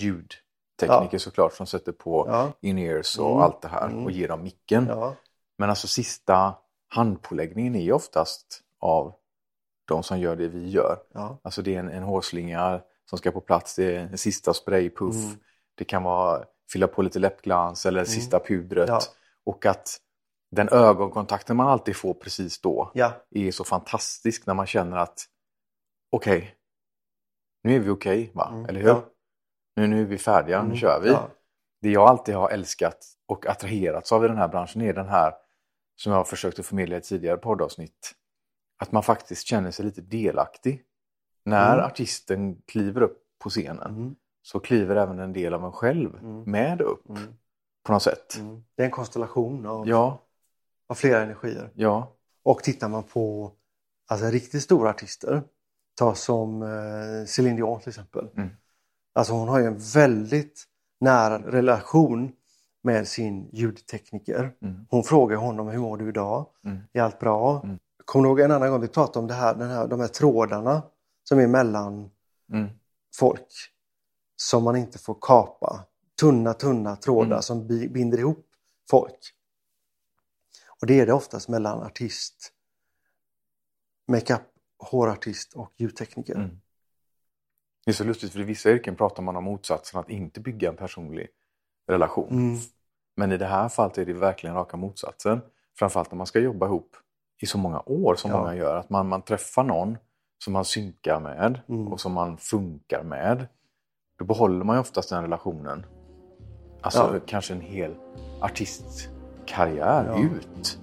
[0.86, 1.20] ljudtekniker Ja.
[1.20, 2.52] såklart som sätter på Ja.
[2.62, 3.42] in-ears och Mm.
[3.42, 4.06] allt det här Mm.
[4.06, 4.86] och ger dem micken.
[4.88, 5.16] Ja.
[5.58, 6.56] Men alltså sista
[6.90, 9.14] handpåläggningen är ju oftast av
[9.88, 10.98] de som gör det vi gör.
[11.14, 11.38] Ja.
[11.42, 15.16] Alltså det är en, en hårslinga som ska på plats, det är en sista spraypuff.
[15.16, 15.38] Mm.
[15.76, 18.90] Det kan vara fylla på lite läppglans eller sista pudret.
[18.90, 19.00] Ja.
[19.46, 19.98] Och att
[20.52, 23.12] den ögonkontakten man alltid får precis då ja.
[23.30, 25.26] är så fantastisk när man känner att
[26.12, 26.56] okej,
[27.64, 28.50] nu är vi okej, va?
[28.54, 28.66] Mm.
[28.66, 28.96] Eller hur?
[29.78, 30.78] Nu, nu är vi färdiga, nu Mm.
[30.78, 31.10] kör vi.
[31.10, 31.30] Ja.
[31.82, 35.34] Det jag alltid har älskat och attraherats av i den här branschen är den här
[35.96, 38.14] som jag har försökt att förmedla i tidigare poddavsnitt.
[38.80, 40.84] Att man faktiskt känner sig lite delaktig.
[41.46, 41.86] När Mm.
[41.86, 44.16] artisten kliver upp på scenen Mm.
[44.42, 46.44] så kliver även en del av en själv Mm.
[46.44, 47.22] med upp Mm.
[47.84, 48.38] på något sätt.
[48.38, 48.64] Mm.
[48.76, 50.20] Det är en konstellation av, Ja,
[50.88, 51.70] av flera energier.
[51.76, 52.14] ja.
[52.44, 53.52] Och tittar man på
[54.08, 55.42] alltså, riktigt stora artister,
[55.96, 58.30] ta som eh, Céline Dion till exempel.
[59.18, 59.20] Mm.
[59.20, 60.66] Alltså hon har ju en väldigt
[61.00, 62.32] nära relation
[62.82, 64.56] med sin ljudtekniker.
[64.62, 64.86] Mm.
[64.90, 66.46] Hon frågar honom hur mår du idag?
[66.66, 66.80] Mm.
[66.94, 67.62] Är allt bra?
[67.64, 67.80] Mm.
[68.06, 70.08] Kommer du ihåg en annan gång vi pratade om det här, den här, de här
[70.08, 70.82] trådarna
[71.24, 72.12] som är mellan
[72.52, 72.70] Mm.
[73.16, 73.48] folk
[74.36, 75.86] som man inte får kapa.
[76.20, 77.42] Tunna, tunna trådar Mm.
[77.42, 78.46] som bi- binder ihop
[78.90, 79.34] folk.
[80.82, 82.54] Och det är det oftast mellan artist,
[84.08, 84.42] makeup,
[84.80, 86.36] hårartist och ljudtekniker.
[87.88, 90.70] Det är så lustigt för i vissa yrken pratar man om motsatsen att inte bygga
[90.70, 91.28] en personlig
[91.90, 92.30] relation.
[92.32, 92.58] Mm.
[93.18, 95.42] Men i det här fallet är det verkligen raka motsatsen.
[95.80, 96.96] Framförallt när man ska jobba ihop
[97.42, 98.38] i så många år som Ja.
[98.38, 98.76] många gör.
[98.76, 99.98] Att man, man träffar någon
[100.44, 101.88] som man synkar med Mm.
[101.88, 103.48] och som man funkar med.
[104.20, 105.86] Då behåller man ju oftast den relationen.
[106.82, 107.20] Alltså Ja.
[107.26, 107.96] kanske en hel
[108.42, 110.18] artistkarriär Ja.
[110.20, 110.80] ut.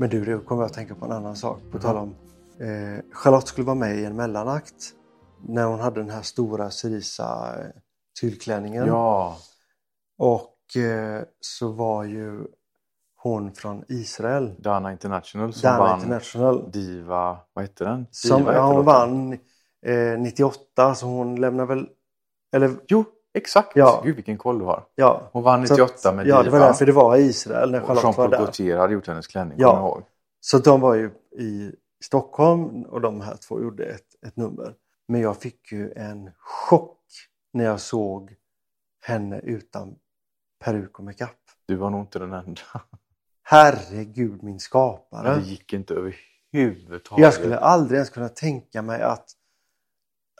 [0.00, 1.60] Men du, det kommer jag att tänka på en annan sak.
[1.72, 2.14] På tal om
[2.60, 4.74] eh, Charlotte skulle vara med i en mellanakt
[5.46, 7.70] när hon hade den här stora Cerisa eh,
[8.20, 8.86] tyllklänningen.
[8.86, 9.38] Ja,
[10.18, 12.46] Och eh, så var ju
[13.16, 14.54] hon från Israel.
[14.58, 16.70] Dana International som Dana vann International.
[16.70, 18.06] Diva, vad hette den?
[18.10, 19.32] Som, Diva ja, heter hon vann
[19.86, 21.88] eh, 98 så hon lämnar väl...
[22.52, 23.04] Eller Jo,
[23.34, 23.72] exakt.
[23.76, 24.00] Ja.
[24.04, 24.86] Gud vilken koll du har.
[24.94, 25.28] ja.
[25.32, 28.16] Hon vann Så 98 med Ja, det var därför det var i Israel när Charlotte
[28.16, 28.38] var där.
[28.38, 29.78] Gaultier hade gjort hennes klänning, Ja.
[29.78, 30.02] ihåg.
[30.40, 31.72] Så de var ju i
[32.04, 34.74] Stockholm och de här två gjorde ett, ett nummer.
[35.08, 36.98] Men jag fick ju en chock
[37.52, 38.34] när jag såg
[39.06, 39.94] henne utan
[40.64, 41.30] peruk och makeup.
[41.66, 42.60] Du var nog inte den enda.
[43.42, 45.40] Herregud min Det skapare.
[45.40, 47.22] gick inte överhuvudtaget.
[47.22, 49.24] Jag skulle aldrig ens kunna tänka mig att,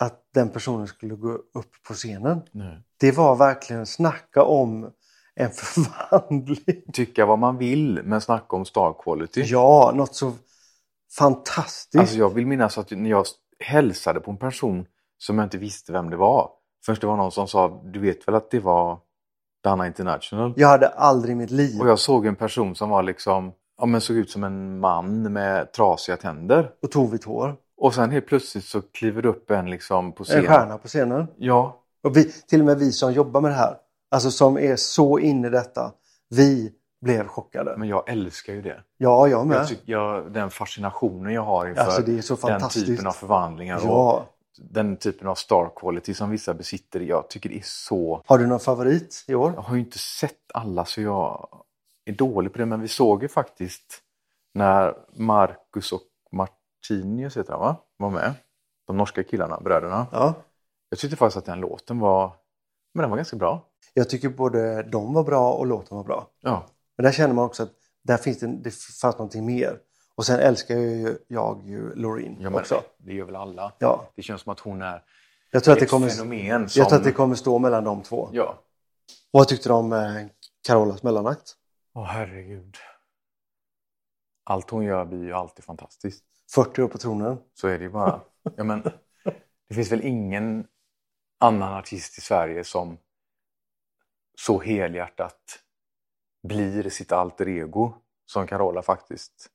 [0.00, 2.40] att den personen skulle gå upp på scenen.
[2.52, 2.82] Nej.
[3.00, 4.90] Det var verkligen snacka om
[5.34, 6.82] en förvandling.
[6.92, 9.42] Tycka vad man vill, men snacka om star quality.
[9.46, 10.32] Ja, något så
[11.18, 12.00] fantastiskt.
[12.00, 13.24] Alltså jag vill minnas att när jag
[13.64, 14.86] hälsade på en person
[15.18, 16.50] som jag inte visste vem det var.
[16.86, 18.98] Först det var någon som sa, du vet väl att det var
[19.64, 20.54] Dana International?
[20.56, 23.86] Jag hade aldrig i mitt liv Och jag såg en person som var liksom, ja
[23.86, 26.70] men såg ut som en man med trasiga tänder.
[26.82, 27.56] och tog vitt hår.
[27.78, 30.38] Och sen helt plötsligt så kliver det upp en liksom på scen.
[30.38, 31.26] En stjärna på scenen.
[31.36, 33.76] Ja, Och vi, till och med vi som jobbar med det här,
[34.10, 35.92] alltså som är så inne i detta,
[36.28, 37.74] vi blev chockade.
[37.76, 38.82] men jag älskar ju det.
[38.96, 39.56] Ja, jag med.
[39.58, 42.02] Jag tycker jag, den fascinationen jag har inför Alltså,
[42.46, 44.26] den typen av förvandlingar och Ja.
[44.58, 47.00] den typen av star quality som vissa besitter.
[47.00, 48.22] Jag tycker det är så...
[48.26, 49.52] Har du någon favorit i år?
[49.56, 51.48] Jag har ju inte sett alla så jag
[52.04, 52.66] är dålig på det.
[52.66, 54.02] Men vi såg ju faktiskt
[54.54, 56.00] när Marcus och
[56.78, 57.76] Martinius heter han va?
[57.96, 58.34] Var med.
[58.86, 60.06] De norska killarna, bröderna.
[60.12, 60.34] Ja.
[60.88, 62.32] Jag tyckte faktiskt att den låten var,
[62.94, 63.64] men den var ganska bra.
[63.94, 66.30] Jag tycker både de var bra och låten var bra.
[66.40, 66.66] Ja,
[66.96, 67.72] Men där känner man också att
[68.02, 69.78] där finns det, det fanns någonting mer.
[70.14, 72.82] Och sen älskar jag ju, jag ju Loreen ja men också.
[72.98, 73.72] det gör väl alla.
[73.78, 74.08] Ja.
[74.14, 75.02] Det känns som att hon är
[75.50, 76.80] Jag tror, att det ett kommer, fenomen som...
[76.80, 78.28] jag tror att det kommer stå mellan de två.
[78.32, 78.58] Ja.
[79.32, 80.26] Och vad tyckte du om eh,
[80.66, 81.54] Carolas mellanakt?
[81.94, 82.76] Åh herregud.
[84.44, 86.24] Allt hon gör blir ju alltid fantastiskt.
[86.54, 87.38] 40 år på tronen.
[87.54, 88.20] Så är det ju bara.
[88.56, 88.82] Ja, men,
[89.68, 90.66] det finns väl ingen
[91.40, 92.98] annan artist i Sverige som
[94.38, 95.58] så helhjärtat
[96.42, 97.94] blir sitt alter ego
[98.26, 99.50] som Carola faktiskt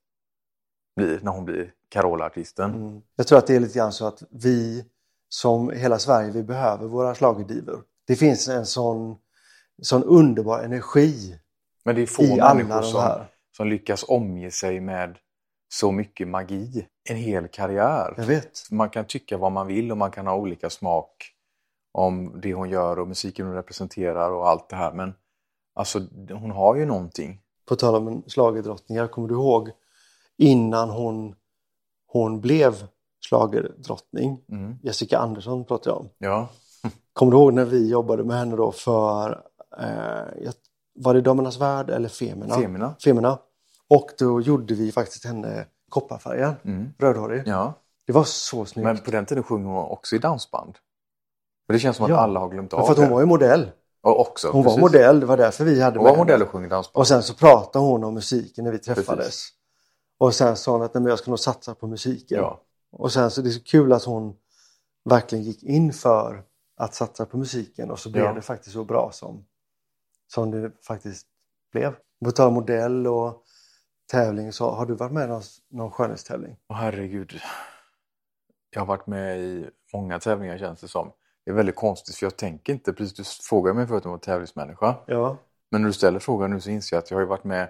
[0.96, 2.74] blir när hon blir Carola-artisten.
[2.74, 3.02] Mm.
[3.16, 4.84] Jag tror att det är lite grann så att vi
[5.28, 7.82] som hela Sverige, vi behöver våra schlagerdivor.
[8.06, 9.16] Det finns en sån,
[9.82, 11.38] sån underbar energi
[11.84, 13.26] Men det är få i alla människor de som, här.
[13.56, 15.18] som lyckas omge sig med
[15.68, 18.14] så mycket magi en hel karriär.
[18.16, 18.70] Jag vet.
[18.70, 21.34] Man kan tycka vad man vill och man kan ha olika smak
[21.92, 24.92] om det hon gör och musiken hon representerar och allt det här.
[24.92, 25.14] Men
[25.74, 26.00] alltså,
[26.30, 27.40] hon har ju någonting.
[27.68, 29.70] På tal om schlagerdrottningar, kommer du ihåg
[30.36, 31.34] innan hon,
[32.06, 32.86] hon blev
[33.28, 34.40] schlagerdrottning?
[34.48, 34.78] Mm.
[34.82, 36.08] Jessica Andersson pratar jag om.
[36.18, 36.48] Ja.
[37.12, 39.42] Kommer du ihåg när vi jobbade med henne då för,
[39.80, 40.50] eh,
[40.94, 42.54] var det Damernas Värld eller Femina?
[42.54, 42.94] Femina.
[43.04, 43.38] Femina.
[43.90, 46.92] Och då gjorde vi faktiskt henne kopparfärgad, Mm.
[46.98, 47.42] rödhårig.
[47.46, 47.72] ja.
[48.06, 48.84] Det var så snyggt.
[48.84, 50.74] Men på den tiden sjöng hon också i dansband.
[51.68, 52.16] Och det känns som att Ja.
[52.16, 53.12] alla har glömt Men av för att hon det.
[53.14, 53.70] var ju modell.
[54.00, 54.76] Och också, Hon precis.
[54.80, 56.44] var modell, det var därför vi hade Hon var med modell henne.
[56.44, 57.00] och sjöng dansband.
[57.00, 59.24] Och sen så pratade hon om musiken när vi träffades.
[59.26, 59.52] Precis.
[60.18, 62.38] Och sen sa hon att "Nej, men jag ska nog satsa på musiken.
[62.38, 62.60] Ja.
[62.92, 64.36] Och sen så det är så kul att hon
[65.04, 66.42] verkligen gick in för
[66.76, 68.32] att satsa på musiken och så blev Ja.
[68.32, 69.44] det faktiskt så bra som,
[70.34, 71.26] som det faktiskt
[71.72, 71.94] blev.
[72.24, 73.43] På tal modell och
[74.06, 76.56] tävling så har du varit med i någon, någon skönhetstävling?
[76.68, 77.32] Åh herregud.
[78.70, 81.12] Jag har varit med i många tävlingar känns det som.
[81.44, 84.16] Det är väldigt konstigt för jag tänker inte, precis du frågade mig förut om jag
[84.16, 84.94] var tävlingsmänniska.
[85.06, 85.36] Ja.
[85.70, 87.68] Men när du ställer frågan nu så inser jag att jag har varit med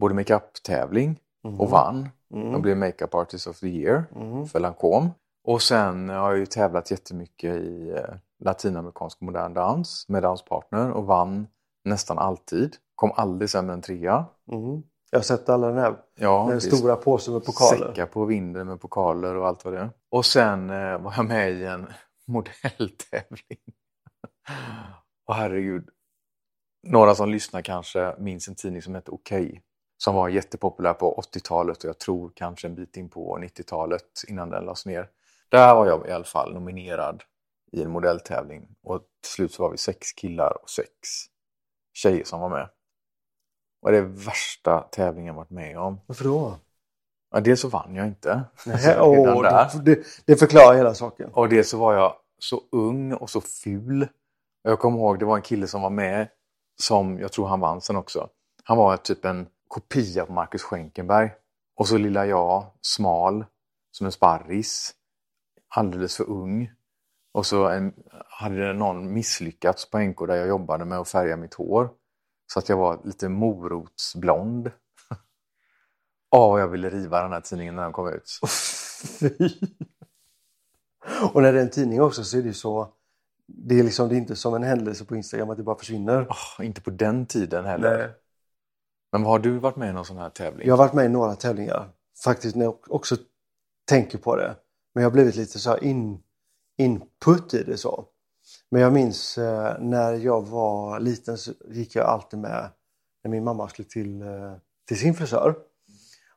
[0.00, 1.60] både makeup-tävling Mhm.
[1.60, 2.08] och vann.
[2.34, 2.50] Mm.
[2.52, 4.46] Jag blev Makeup Artist of the Year Mm.
[4.46, 5.08] för Lancôme.
[5.44, 11.06] Och sen har jag ju tävlat jättemycket i eh, latinamerikansk modern dans med danspartner och
[11.06, 11.46] vann
[11.84, 12.76] nästan alltid.
[12.94, 14.24] Kom aldrig sämre än trea.
[14.52, 14.82] Mm.
[15.14, 17.88] Jag har sett alla den här Ja, den stora påsen med pokaler.
[17.88, 19.90] Säckar på vinden med pokaler och allt vad det är.
[20.10, 21.86] Och sen eh, var jag med i en
[22.26, 23.58] modelltävling.
[25.26, 25.88] Och herregud.
[26.82, 29.62] Några som lyssnar kanske minns en tidning som hette Okej.
[29.96, 34.50] Som var jättepopulär på 80-talet och jag tror kanske en bit in på 90-talet innan
[34.50, 35.08] den lades ner.
[35.48, 37.22] Där var jag i alla fall nominerad
[37.72, 38.68] i en modelltävling.
[38.82, 40.88] Och till slut så var vi sex killar och sex
[41.92, 42.68] tjejer som var med.
[43.84, 46.00] Och det är värsta tävlingen jag varit med om.
[46.06, 46.58] Varför då?
[47.30, 48.44] Ja, dels så vann jag inte.
[48.66, 51.30] Nej, Så redan åh, det, det, förklarar hela saken.
[51.32, 54.08] Och dels så var jag så ung och så ful.
[54.62, 56.28] Jag kommer ihåg, det var en kille som var med
[56.80, 58.28] som, jag tror han vann sen också.
[58.64, 61.30] Han var typ en kopia på Marcus Schenkenberg.
[61.76, 63.44] Och så lilla jag, smal,
[63.90, 64.94] som en sparris.
[65.68, 66.70] Alldeles för ung.
[67.32, 67.92] Och så en,
[68.28, 71.90] hade någon misslyckats på NK där jag jobbade med att färga mitt hår.
[72.46, 74.70] Så att jag var lite morotsblond.
[76.30, 78.40] Åh, vad jag ville riva den här tidningen när den kom ut.
[81.32, 82.88] Och när det är en tidning också så är det ju så.
[83.46, 86.26] Det är liksom det är inte som en händelse på Instagram att det bara försvinner.
[86.30, 87.98] Åh, inte på den tiden heller.
[87.98, 88.10] Nej.
[89.12, 90.66] Men har du varit med i någon sån här tävling?
[90.66, 91.88] Jag har varit med i några tävlingar.
[92.24, 93.16] Faktiskt när jag också
[93.84, 94.56] tänker på det.
[94.94, 96.22] Men jag har blivit lite så här in,
[96.76, 98.08] input i det så.
[98.74, 102.70] Men jag minns eh, när jag var liten så gick jag alltid med
[103.22, 104.54] när min mamma skulle till, eh,
[104.88, 105.54] till sin frisör.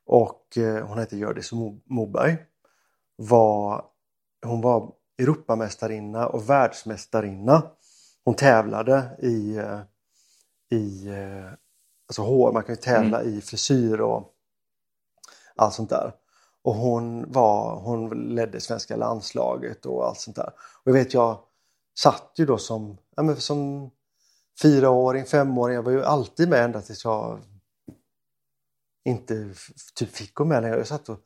[0.05, 2.37] Och eh, hon hette Hjördis Mo- Moberg.
[3.15, 3.85] Var,
[4.45, 7.63] hon var Europamästarinna och världsmästarinna.
[8.23, 9.61] Hon tävlade i,
[10.75, 11.09] i
[12.07, 14.33] alltså hår, man kan ju tävla i frisyr och
[15.55, 16.13] allt sånt där.
[16.61, 20.49] Och hon, var, hon ledde svenska landslaget och allt sånt där.
[20.83, 21.46] Och jag vet jag
[21.99, 23.91] satt ju då som, ja, men som
[24.61, 27.39] fyraåring, femåring, jag var ju alltid med ända tills jag
[29.05, 29.53] inte
[29.95, 30.77] typ fick gå med längre.
[30.77, 31.19] Jag satt och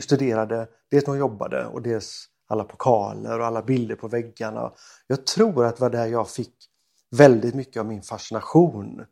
[0.00, 4.72] studerade dels när hon jobbade och dels alla pokaler och alla bilder på väggarna.
[5.06, 6.54] Jag tror att det var där jag fick
[7.10, 9.06] väldigt mycket av min fascination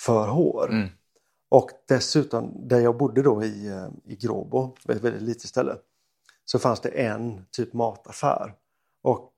[0.00, 0.70] för hår.
[0.70, 0.88] Mm.
[1.48, 5.76] Och dessutom, där jag bodde då i, i Gråbo, ett väldigt litet ställe,
[6.44, 8.54] så fanns det en typ mataffär.
[9.02, 9.32] Och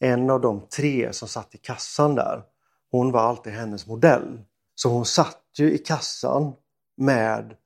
[0.00, 2.42] en av de tre som satt i kassan där,
[2.90, 4.40] hon var alltid hennes modell.
[4.74, 6.52] Så hon satt ju i kassan
[6.96, 7.56] med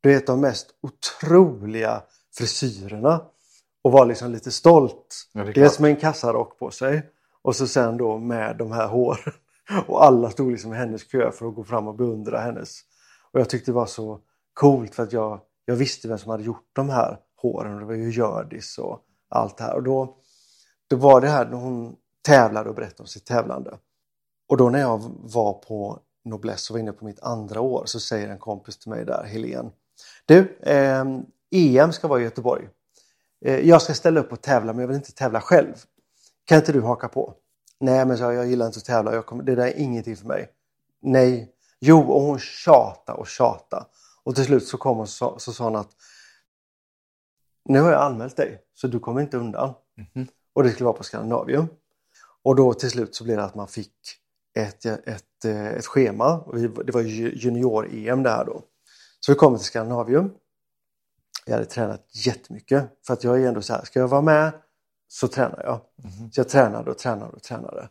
[0.00, 2.02] du vet, de mest otroliga
[2.36, 3.22] frisyrerna
[3.82, 5.28] och var liksom lite stolt.
[5.32, 7.02] Ja, det är Dels med en kassarock på sig
[7.42, 9.32] och så sen då med de här håren.
[9.86, 12.80] Och alla stod liksom i hennes kö för att gå fram och beundra hennes.
[13.32, 14.20] Och jag tyckte det var så
[14.54, 17.78] coolt för att jag, jag visste vem som hade gjort de här håren.
[17.78, 19.74] Det var ju Hjördis och allt det här.
[19.74, 20.16] Och då,
[20.88, 23.78] då var det här när hon tävlade och berättade om sitt tävlande.
[24.48, 28.00] Och då när jag var på Noblesse och var inne på mitt andra år så
[28.00, 29.70] säger en kompis till mig där, Helene.
[30.26, 31.04] Du, eh,
[31.50, 32.68] EM ska vara i Göteborg.
[33.44, 35.74] Eh, jag ska ställa upp och tävla men jag vill inte tävla själv.
[36.44, 37.34] Kan inte du haka på?
[37.80, 39.14] Nej, men så jag, jag gillar inte att tävla.
[39.14, 40.48] Jag kommer, det där är ingenting för mig.
[41.02, 41.52] Nej.
[41.80, 43.86] Jo, och hon tjata och tjata.
[44.24, 45.90] Och till slut så kom hon så, så sa hon att
[47.64, 49.74] nu har jag anmält dig så du kommer inte undan.
[49.96, 50.28] Mhm.
[50.58, 51.68] Och det skulle vara på Skandinavium.
[52.42, 53.92] Och då till slut så blev det att man fick
[54.56, 56.44] ett, ett, eh, ett schema.
[56.84, 58.62] Det var ju junior-EM det här då.
[59.20, 60.30] Så vi kommer till Skandinavium.
[61.46, 62.90] Jag hade tränat jättemycket.
[63.06, 64.52] För att jag är ändå så här, ska jag vara med
[65.08, 65.80] så tränar jag.
[66.32, 67.88] Så jag tränade och tränade och tränade.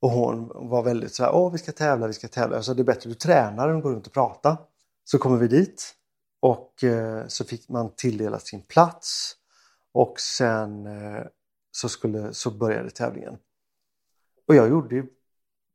[0.00, 2.56] Och hon var väldigt så här, åh vi ska tävla, vi ska tävla.
[2.56, 4.58] Jag sa det är bättre du tränar än att gå runt och prata.
[5.04, 5.94] Så kommer vi dit
[6.40, 9.36] och eh, så fick man tilldela sin plats.
[9.92, 11.22] Och sen eh,
[11.76, 13.38] så, skulle, så började tävlingen.
[14.48, 15.06] Och jag gjorde ju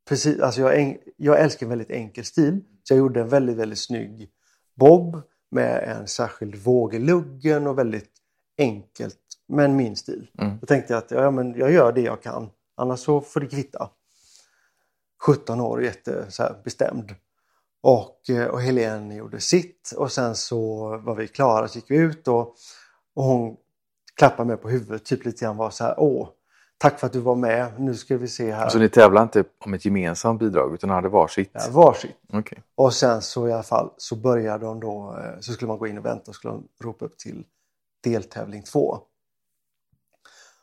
[0.08, 2.60] precis, alltså jag, jag älskar en väldigt enkel stil.
[2.82, 4.30] Så jag gjorde en väldigt, väldigt snygg
[4.74, 8.10] bob med en särskild våg i luggen och väldigt
[8.58, 10.30] enkelt, men min stil.
[10.38, 10.58] Mm.
[10.60, 13.46] Då tänkte jag att ja, men jag gör det jag kan, annars så får det
[13.46, 13.90] kvitta.
[15.26, 17.14] 17 år och jätte så här, bestämd.
[17.82, 22.28] Och, och Helene gjorde sitt och sen så var vi klara så gick vi ut
[22.28, 22.56] och,
[23.14, 23.56] och hon
[24.16, 26.28] klappade mig på huvudet typ lite grann var så här åh
[26.82, 28.68] tack för att du var med nu ska vi se här.
[28.68, 31.50] Så ni tävlar inte om ett gemensamt bidrag utan hade varsitt?
[31.52, 32.16] Ja, varsitt.
[32.32, 32.62] Okej.
[32.74, 35.86] Och sen så i alla fall så började de då, eh, så skulle man gå
[35.86, 37.44] in och vänta och skulle de ropa upp till
[38.00, 38.98] deltävling två.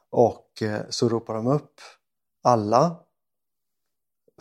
[0.09, 1.73] Och eh, så ropar de upp
[2.43, 2.95] alla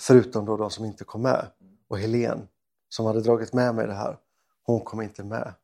[0.01, 1.47] förutom då de som inte kom med.
[1.89, 2.49] Och Helen
[2.89, 4.17] som hade dragit med mig det här,
[4.63, 5.55] hon kom inte med.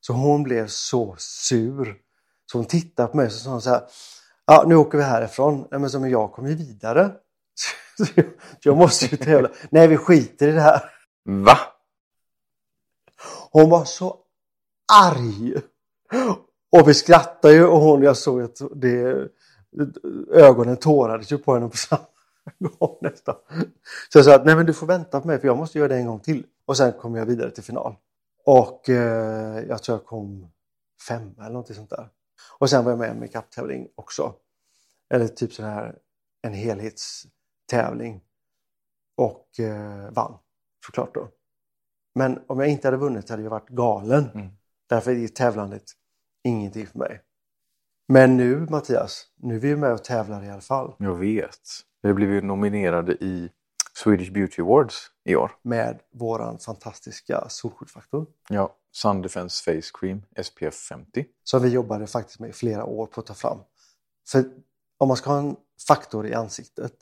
[0.00, 1.98] Så hon blev så sur.
[2.52, 3.82] Så hon tittade på mig och så sa så här,
[4.46, 5.68] ja nu åker vi härifrån.
[5.70, 7.12] Nej men så, men jag kommer ju vidare.
[7.98, 8.26] Så jag,
[8.60, 9.50] jag måste ju tävla.
[9.70, 10.82] Nej vi skiter i det här.
[11.24, 11.58] Va?
[13.50, 14.16] Hon var så
[14.92, 15.54] arg.
[16.72, 19.28] Och vi skrattade ju och hon, jag såg att det,
[20.32, 22.06] ögonen tårades ju på henne på samma
[22.58, 23.34] gång nästan.
[24.12, 25.88] Så jag sa att nej men du får vänta på mig för jag måste göra
[25.88, 26.46] det en gång till.
[26.66, 27.94] Och sen kom jag vidare till final.
[28.44, 30.50] Och eh, jag tror jag kom
[31.08, 32.08] fem eller någonting sånt där.
[32.58, 34.34] Och sen var jag med i en makeup-tävling också.
[35.10, 35.98] Eller typ sån här
[36.42, 38.20] en helhetstävling.
[39.16, 40.38] Och eh, vann
[40.86, 41.28] såklart då.
[42.14, 44.30] Men om jag inte hade vunnit hade jag varit galen.
[44.34, 44.48] Mm.
[44.86, 45.82] Därför är tävlandet
[46.44, 47.20] ingenting för mig.
[48.08, 50.94] Men nu Mattias, nu är vi med och tävlar i alla fall.
[50.98, 51.60] Jag vet.
[52.02, 53.50] Vi blev ju nominerade i
[53.94, 55.50] Swedish Beauty Awards i år.
[55.62, 58.26] Med våran fantastiska solskyddsfaktor.
[58.48, 61.24] Ja, Sun Defense Face Cream SPF 50.
[61.44, 63.58] Som vi jobbade faktiskt med i flera år på att ta fram.
[64.28, 64.44] För
[64.98, 65.56] om man ska ha en
[65.88, 66.94] faktor i ansiktet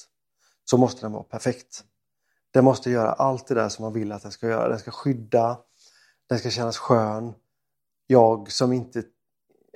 [0.64, 1.84] så måste den vara perfekt.
[2.50, 4.68] Den måste göra allt det där som man vill att den ska göra.
[4.68, 5.58] Den ska skydda,
[6.28, 7.34] den ska kännas skön.
[8.06, 9.02] Jag som inte...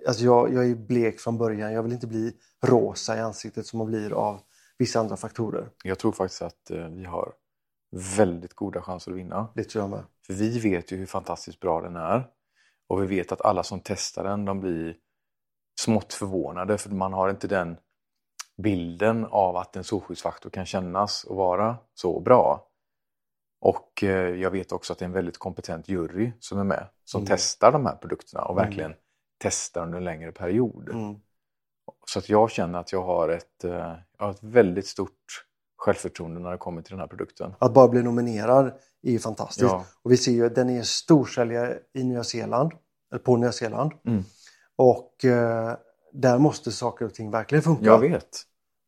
[0.07, 1.73] Alltså jag, jag är blek från början.
[1.73, 4.41] Jag vill inte bli rosa i ansiktet som man blir av
[4.79, 5.71] vissa andra faktorer.
[5.85, 7.33] Jag tror faktiskt att eh, vi har
[7.93, 9.49] väldigt goda chanser att vinna.
[9.55, 10.05] Det tror jag med.
[10.27, 12.27] För vi vet ju hur fantastiskt bra den är.
[12.89, 14.97] Och vi vet att alla som testar den, de blir
[15.81, 17.77] smått förvånade för man har inte den
[18.63, 22.69] bilden av att en solskyddsfaktor kan kännas och vara så bra.
[23.61, 26.89] Och eh, jag vet också att det är en väldigt kompetent jury som är med,
[27.05, 27.29] som Mm.
[27.29, 28.65] testar de här produkterna och Mm.
[28.65, 28.95] verkligen
[29.39, 30.89] testar under en längre period.
[30.89, 31.21] Mm.
[32.07, 33.71] Så att jag känner att jag har ett, eh,
[34.19, 35.47] jag har ett väldigt stort
[35.83, 37.55] självförtroende när det kommer till den här produkten.
[37.59, 38.73] Att bara bli nominerad
[39.03, 39.71] är ju fantastiskt.
[39.71, 39.85] Ja.
[40.03, 42.73] Och vi ser ju att den är en storsäljare i Nya Zeeland,
[43.13, 43.93] eller på Nya Zeeland.
[44.07, 44.25] Mm.
[44.77, 45.77] Och eh,
[46.13, 47.85] där måste saker och ting verkligen funka.
[47.85, 48.43] Jag vet.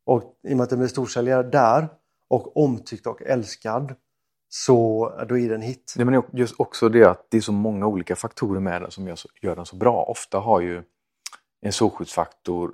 [0.05, 1.89] Och i och med att den blir storsäljare där
[2.29, 3.95] och omtyckt och älskad
[4.49, 5.93] så då är det en hit.
[5.97, 9.07] Nej, men just också det att det är så många olika faktorer med den som
[9.07, 10.03] gör, gör den så bra.
[10.03, 10.83] Ofta har ju
[11.61, 12.73] en solskyddsfaktor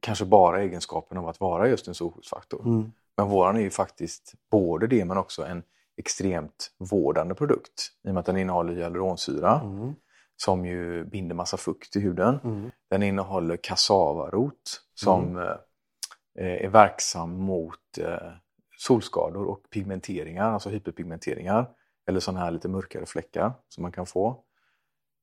[0.00, 2.62] kanske bara egenskapen av att vara just en solskyddsfaktor.
[2.66, 2.92] Mm.
[3.16, 5.62] Men våran är ju faktiskt både det men också en
[5.96, 7.90] extremt vårdande produkt.
[8.04, 9.94] I och med att den innehåller hyaluronsyra Mm.
[10.36, 12.40] som ju binder massa fukt i huden.
[12.44, 12.70] Mm.
[12.90, 18.32] Den innehåller kassavarot som eh, är verksam mot eh,
[18.78, 21.70] solskador och pigmenteringar, alltså hyperpigmenteringar.
[22.08, 24.44] Eller sådana här lite mörkare fläckar som man kan få.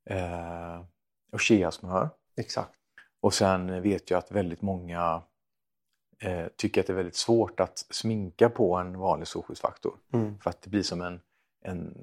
[0.09, 0.81] Eh,
[1.31, 2.09] och cheasmör.
[2.37, 2.71] Exakt.
[3.21, 5.21] Och sen vet jag att väldigt många
[6.23, 9.93] eh, tycker att det är väldigt svårt att sminka på en vanlig solskyddsfaktor.
[10.13, 10.39] Mm.
[10.39, 11.19] För att det blir som en,
[11.65, 11.93] en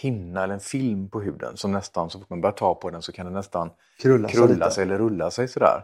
[0.00, 3.02] hinna eller en film på huden som nästan, så fort man börjar ta på den
[3.02, 3.70] så kan den nästan
[4.00, 5.82] Krulla, sig krulla sig eller rulla sig sådär.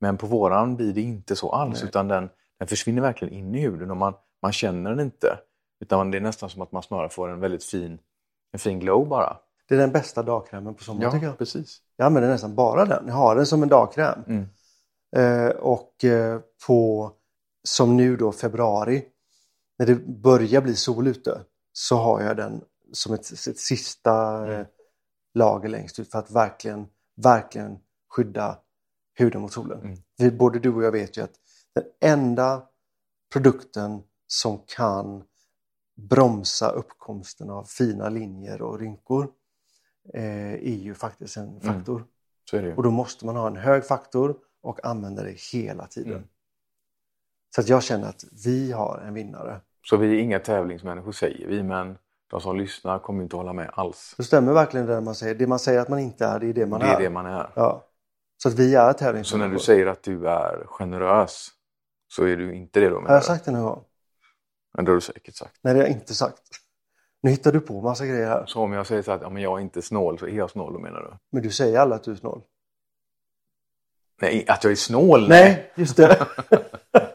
[0.00, 1.88] Men på våran blir det inte så alls Nej.
[1.88, 2.28] utan den,
[2.58, 5.38] den försvinner verkligen in i huden och man, man känner den inte.
[5.80, 7.98] Utan det är nästan som att man snarare får en väldigt fin,
[8.52, 9.36] en fin glow bara.
[9.68, 11.38] Det är den bästa dagkrämen på sommaren tycker jag.
[11.38, 11.80] precis.
[11.96, 13.04] Jag använder nästan bara den.
[13.06, 14.24] Jag har den som en dagkräm.
[14.26, 14.46] Mm.
[15.16, 17.10] Eh, och eh, på,
[17.64, 19.04] som nu då februari,
[19.78, 24.66] när det börjar bli sol ute, så har jag den som ett, ett sista eh,
[25.34, 26.86] lager längst ut för att verkligen,
[27.16, 28.58] verkligen skydda
[29.14, 29.80] huden mot solen.
[29.80, 29.98] Mm.
[30.18, 31.34] Vi, både du och jag vet ju att
[31.74, 32.62] den enda
[33.32, 35.24] produkten som kan
[35.94, 39.30] bromsa uppkomsten av fina linjer och rynkor
[40.14, 42.00] eh, är ju faktiskt en faktor.
[42.52, 42.74] Ju.
[42.74, 46.12] Och då måste man ha en hög faktor och använda det hela tiden.
[46.12, 46.28] Mm.
[47.54, 49.60] Så att jag känner att vi har en vinnare.
[49.84, 51.98] Så vi är inga tävlingsmänniskor säger vi, men
[52.30, 54.14] de som lyssnar kommer inte hålla med alls.
[54.16, 55.34] Det stämmer verkligen det man säger.
[55.34, 56.96] Det man säger att man inte är, det är det man det är.
[56.96, 57.50] är det man är.
[57.54, 57.84] Ja.
[58.42, 59.52] Så att vi är Så när tävlingsmänniskor.
[59.52, 61.48] du säger att du är generös
[62.08, 63.84] så är du inte det då Har jag sagt det någon gång?
[64.74, 65.56] Men det har du säkert sagt.
[65.62, 66.42] Nej, det har jag inte sagt.
[67.22, 68.46] Nu hittar du på massa grejer här.
[68.46, 70.50] Så om jag säger så att ja, men jag är inte snål så är jag
[70.50, 71.16] snål då menar du?
[71.30, 72.42] Men du säger alla att du är snål.
[74.20, 75.28] Nej, att jag är snål?
[75.28, 76.26] Nej, just det.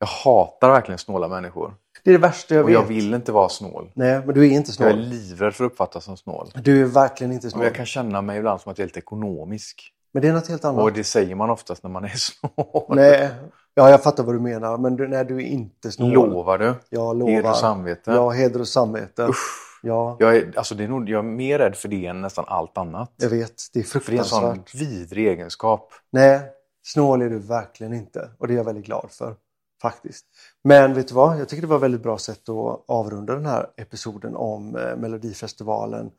[0.00, 1.74] Jag hatar verkligen snåla människor.
[2.04, 2.74] Det är det värsta jag Och vet.
[2.74, 3.90] jag vill inte vara snål.
[3.94, 5.04] Nej, men du är inte Jag är snål.
[5.04, 6.50] livrädd för att uppfattas som snål.
[6.54, 7.64] Du är verkligen inte Och snål.
[7.64, 9.92] jag kan känna mig ibland som att jag är lite ekonomisk.
[10.12, 10.82] Men det är något helt annat.
[10.82, 12.84] Och det säger man oftast när man är snål.
[12.88, 13.30] Nej,
[13.74, 14.78] ja, jag fattar vad du menar.
[14.78, 16.12] Men du, nej, du är inte snål.
[16.12, 16.74] Lovar du?
[16.90, 17.32] Jag lovar.
[17.32, 18.10] Heder och samvete?
[18.12, 19.26] Ja, heder och samvete.
[19.28, 19.64] Usch.
[19.82, 22.44] Ja, Jag är, alltså det är nog, jag är mer rädd för det än nästan
[22.48, 23.12] allt annat.
[23.16, 23.54] jag vet.
[23.72, 24.74] Det är För det är en sån fruktansvärt.
[24.74, 25.92] vidrig egenskap.
[26.12, 26.40] Nej,
[26.82, 28.30] snål är du verkligen inte.
[28.38, 29.36] Och det är jag väldigt glad för.
[29.82, 30.26] Faktiskt.
[30.62, 31.40] Men vet du vad?
[31.40, 34.96] Jag tycker det var ett väldigt bra sätt att avrunda den här episoden om eh,
[34.96, 36.10] Melodifestivalen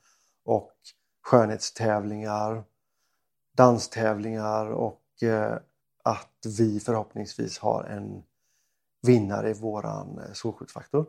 [0.46, 0.72] och
[1.22, 2.64] skönhetstävlingar,
[3.58, 5.58] danstävlingar och eh,
[6.04, 8.24] att vi förhoppningsvis har en
[9.08, 11.06] vinnare i våran eh, solskyddsfaktor.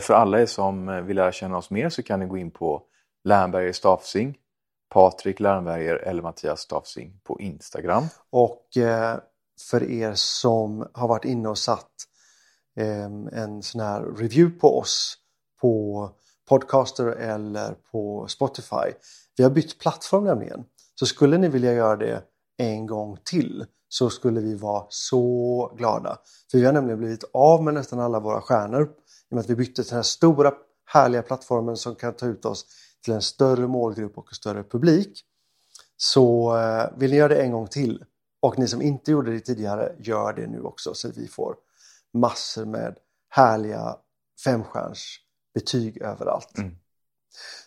[0.00, 2.82] För alla er som vill lära känna oss mer så kan ni gå in på
[3.24, 4.38] Lernberger Stafsing,
[4.90, 8.04] Patrik Lernberger eller Mattias Stafsing på Instagram.
[8.30, 9.16] Och eh,
[9.70, 11.90] för er som har varit inne och satt
[12.76, 15.16] eh, en sån här review på oss
[15.60, 16.10] på
[16.48, 18.92] Podcaster eller på Spotify.
[19.36, 20.64] Vi har bytt plattform nämligen.
[20.94, 22.22] Så skulle ni vilja göra det
[22.56, 26.18] en gång till så skulle vi vara så glada.
[26.50, 28.86] För vi har nämligen blivit av med nästan alla våra stjärnor i
[29.30, 30.52] och med att vi bytte till den här stora
[30.86, 32.66] härliga plattformen som kan ta ut oss
[33.04, 35.24] till en större målgrupp och en större publik.
[35.96, 38.04] Så eh, vill ni göra det en gång till
[38.40, 41.56] och ni som inte gjorde det tidigare, gör det nu också så att vi får
[42.12, 43.96] massor med härliga
[44.44, 45.16] femstjärns
[45.54, 46.58] betyg överallt.
[46.58, 46.76] Mm.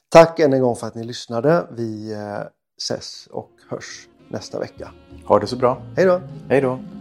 [0.10, 1.68] Tack än en gång för att ni lyssnade.
[1.72, 2.44] Vi eh,
[2.78, 4.92] ses och hörs nästa vecka.
[5.26, 5.82] Ha det så bra.
[5.96, 6.22] Hej då!
[6.50, 7.01] Hej då!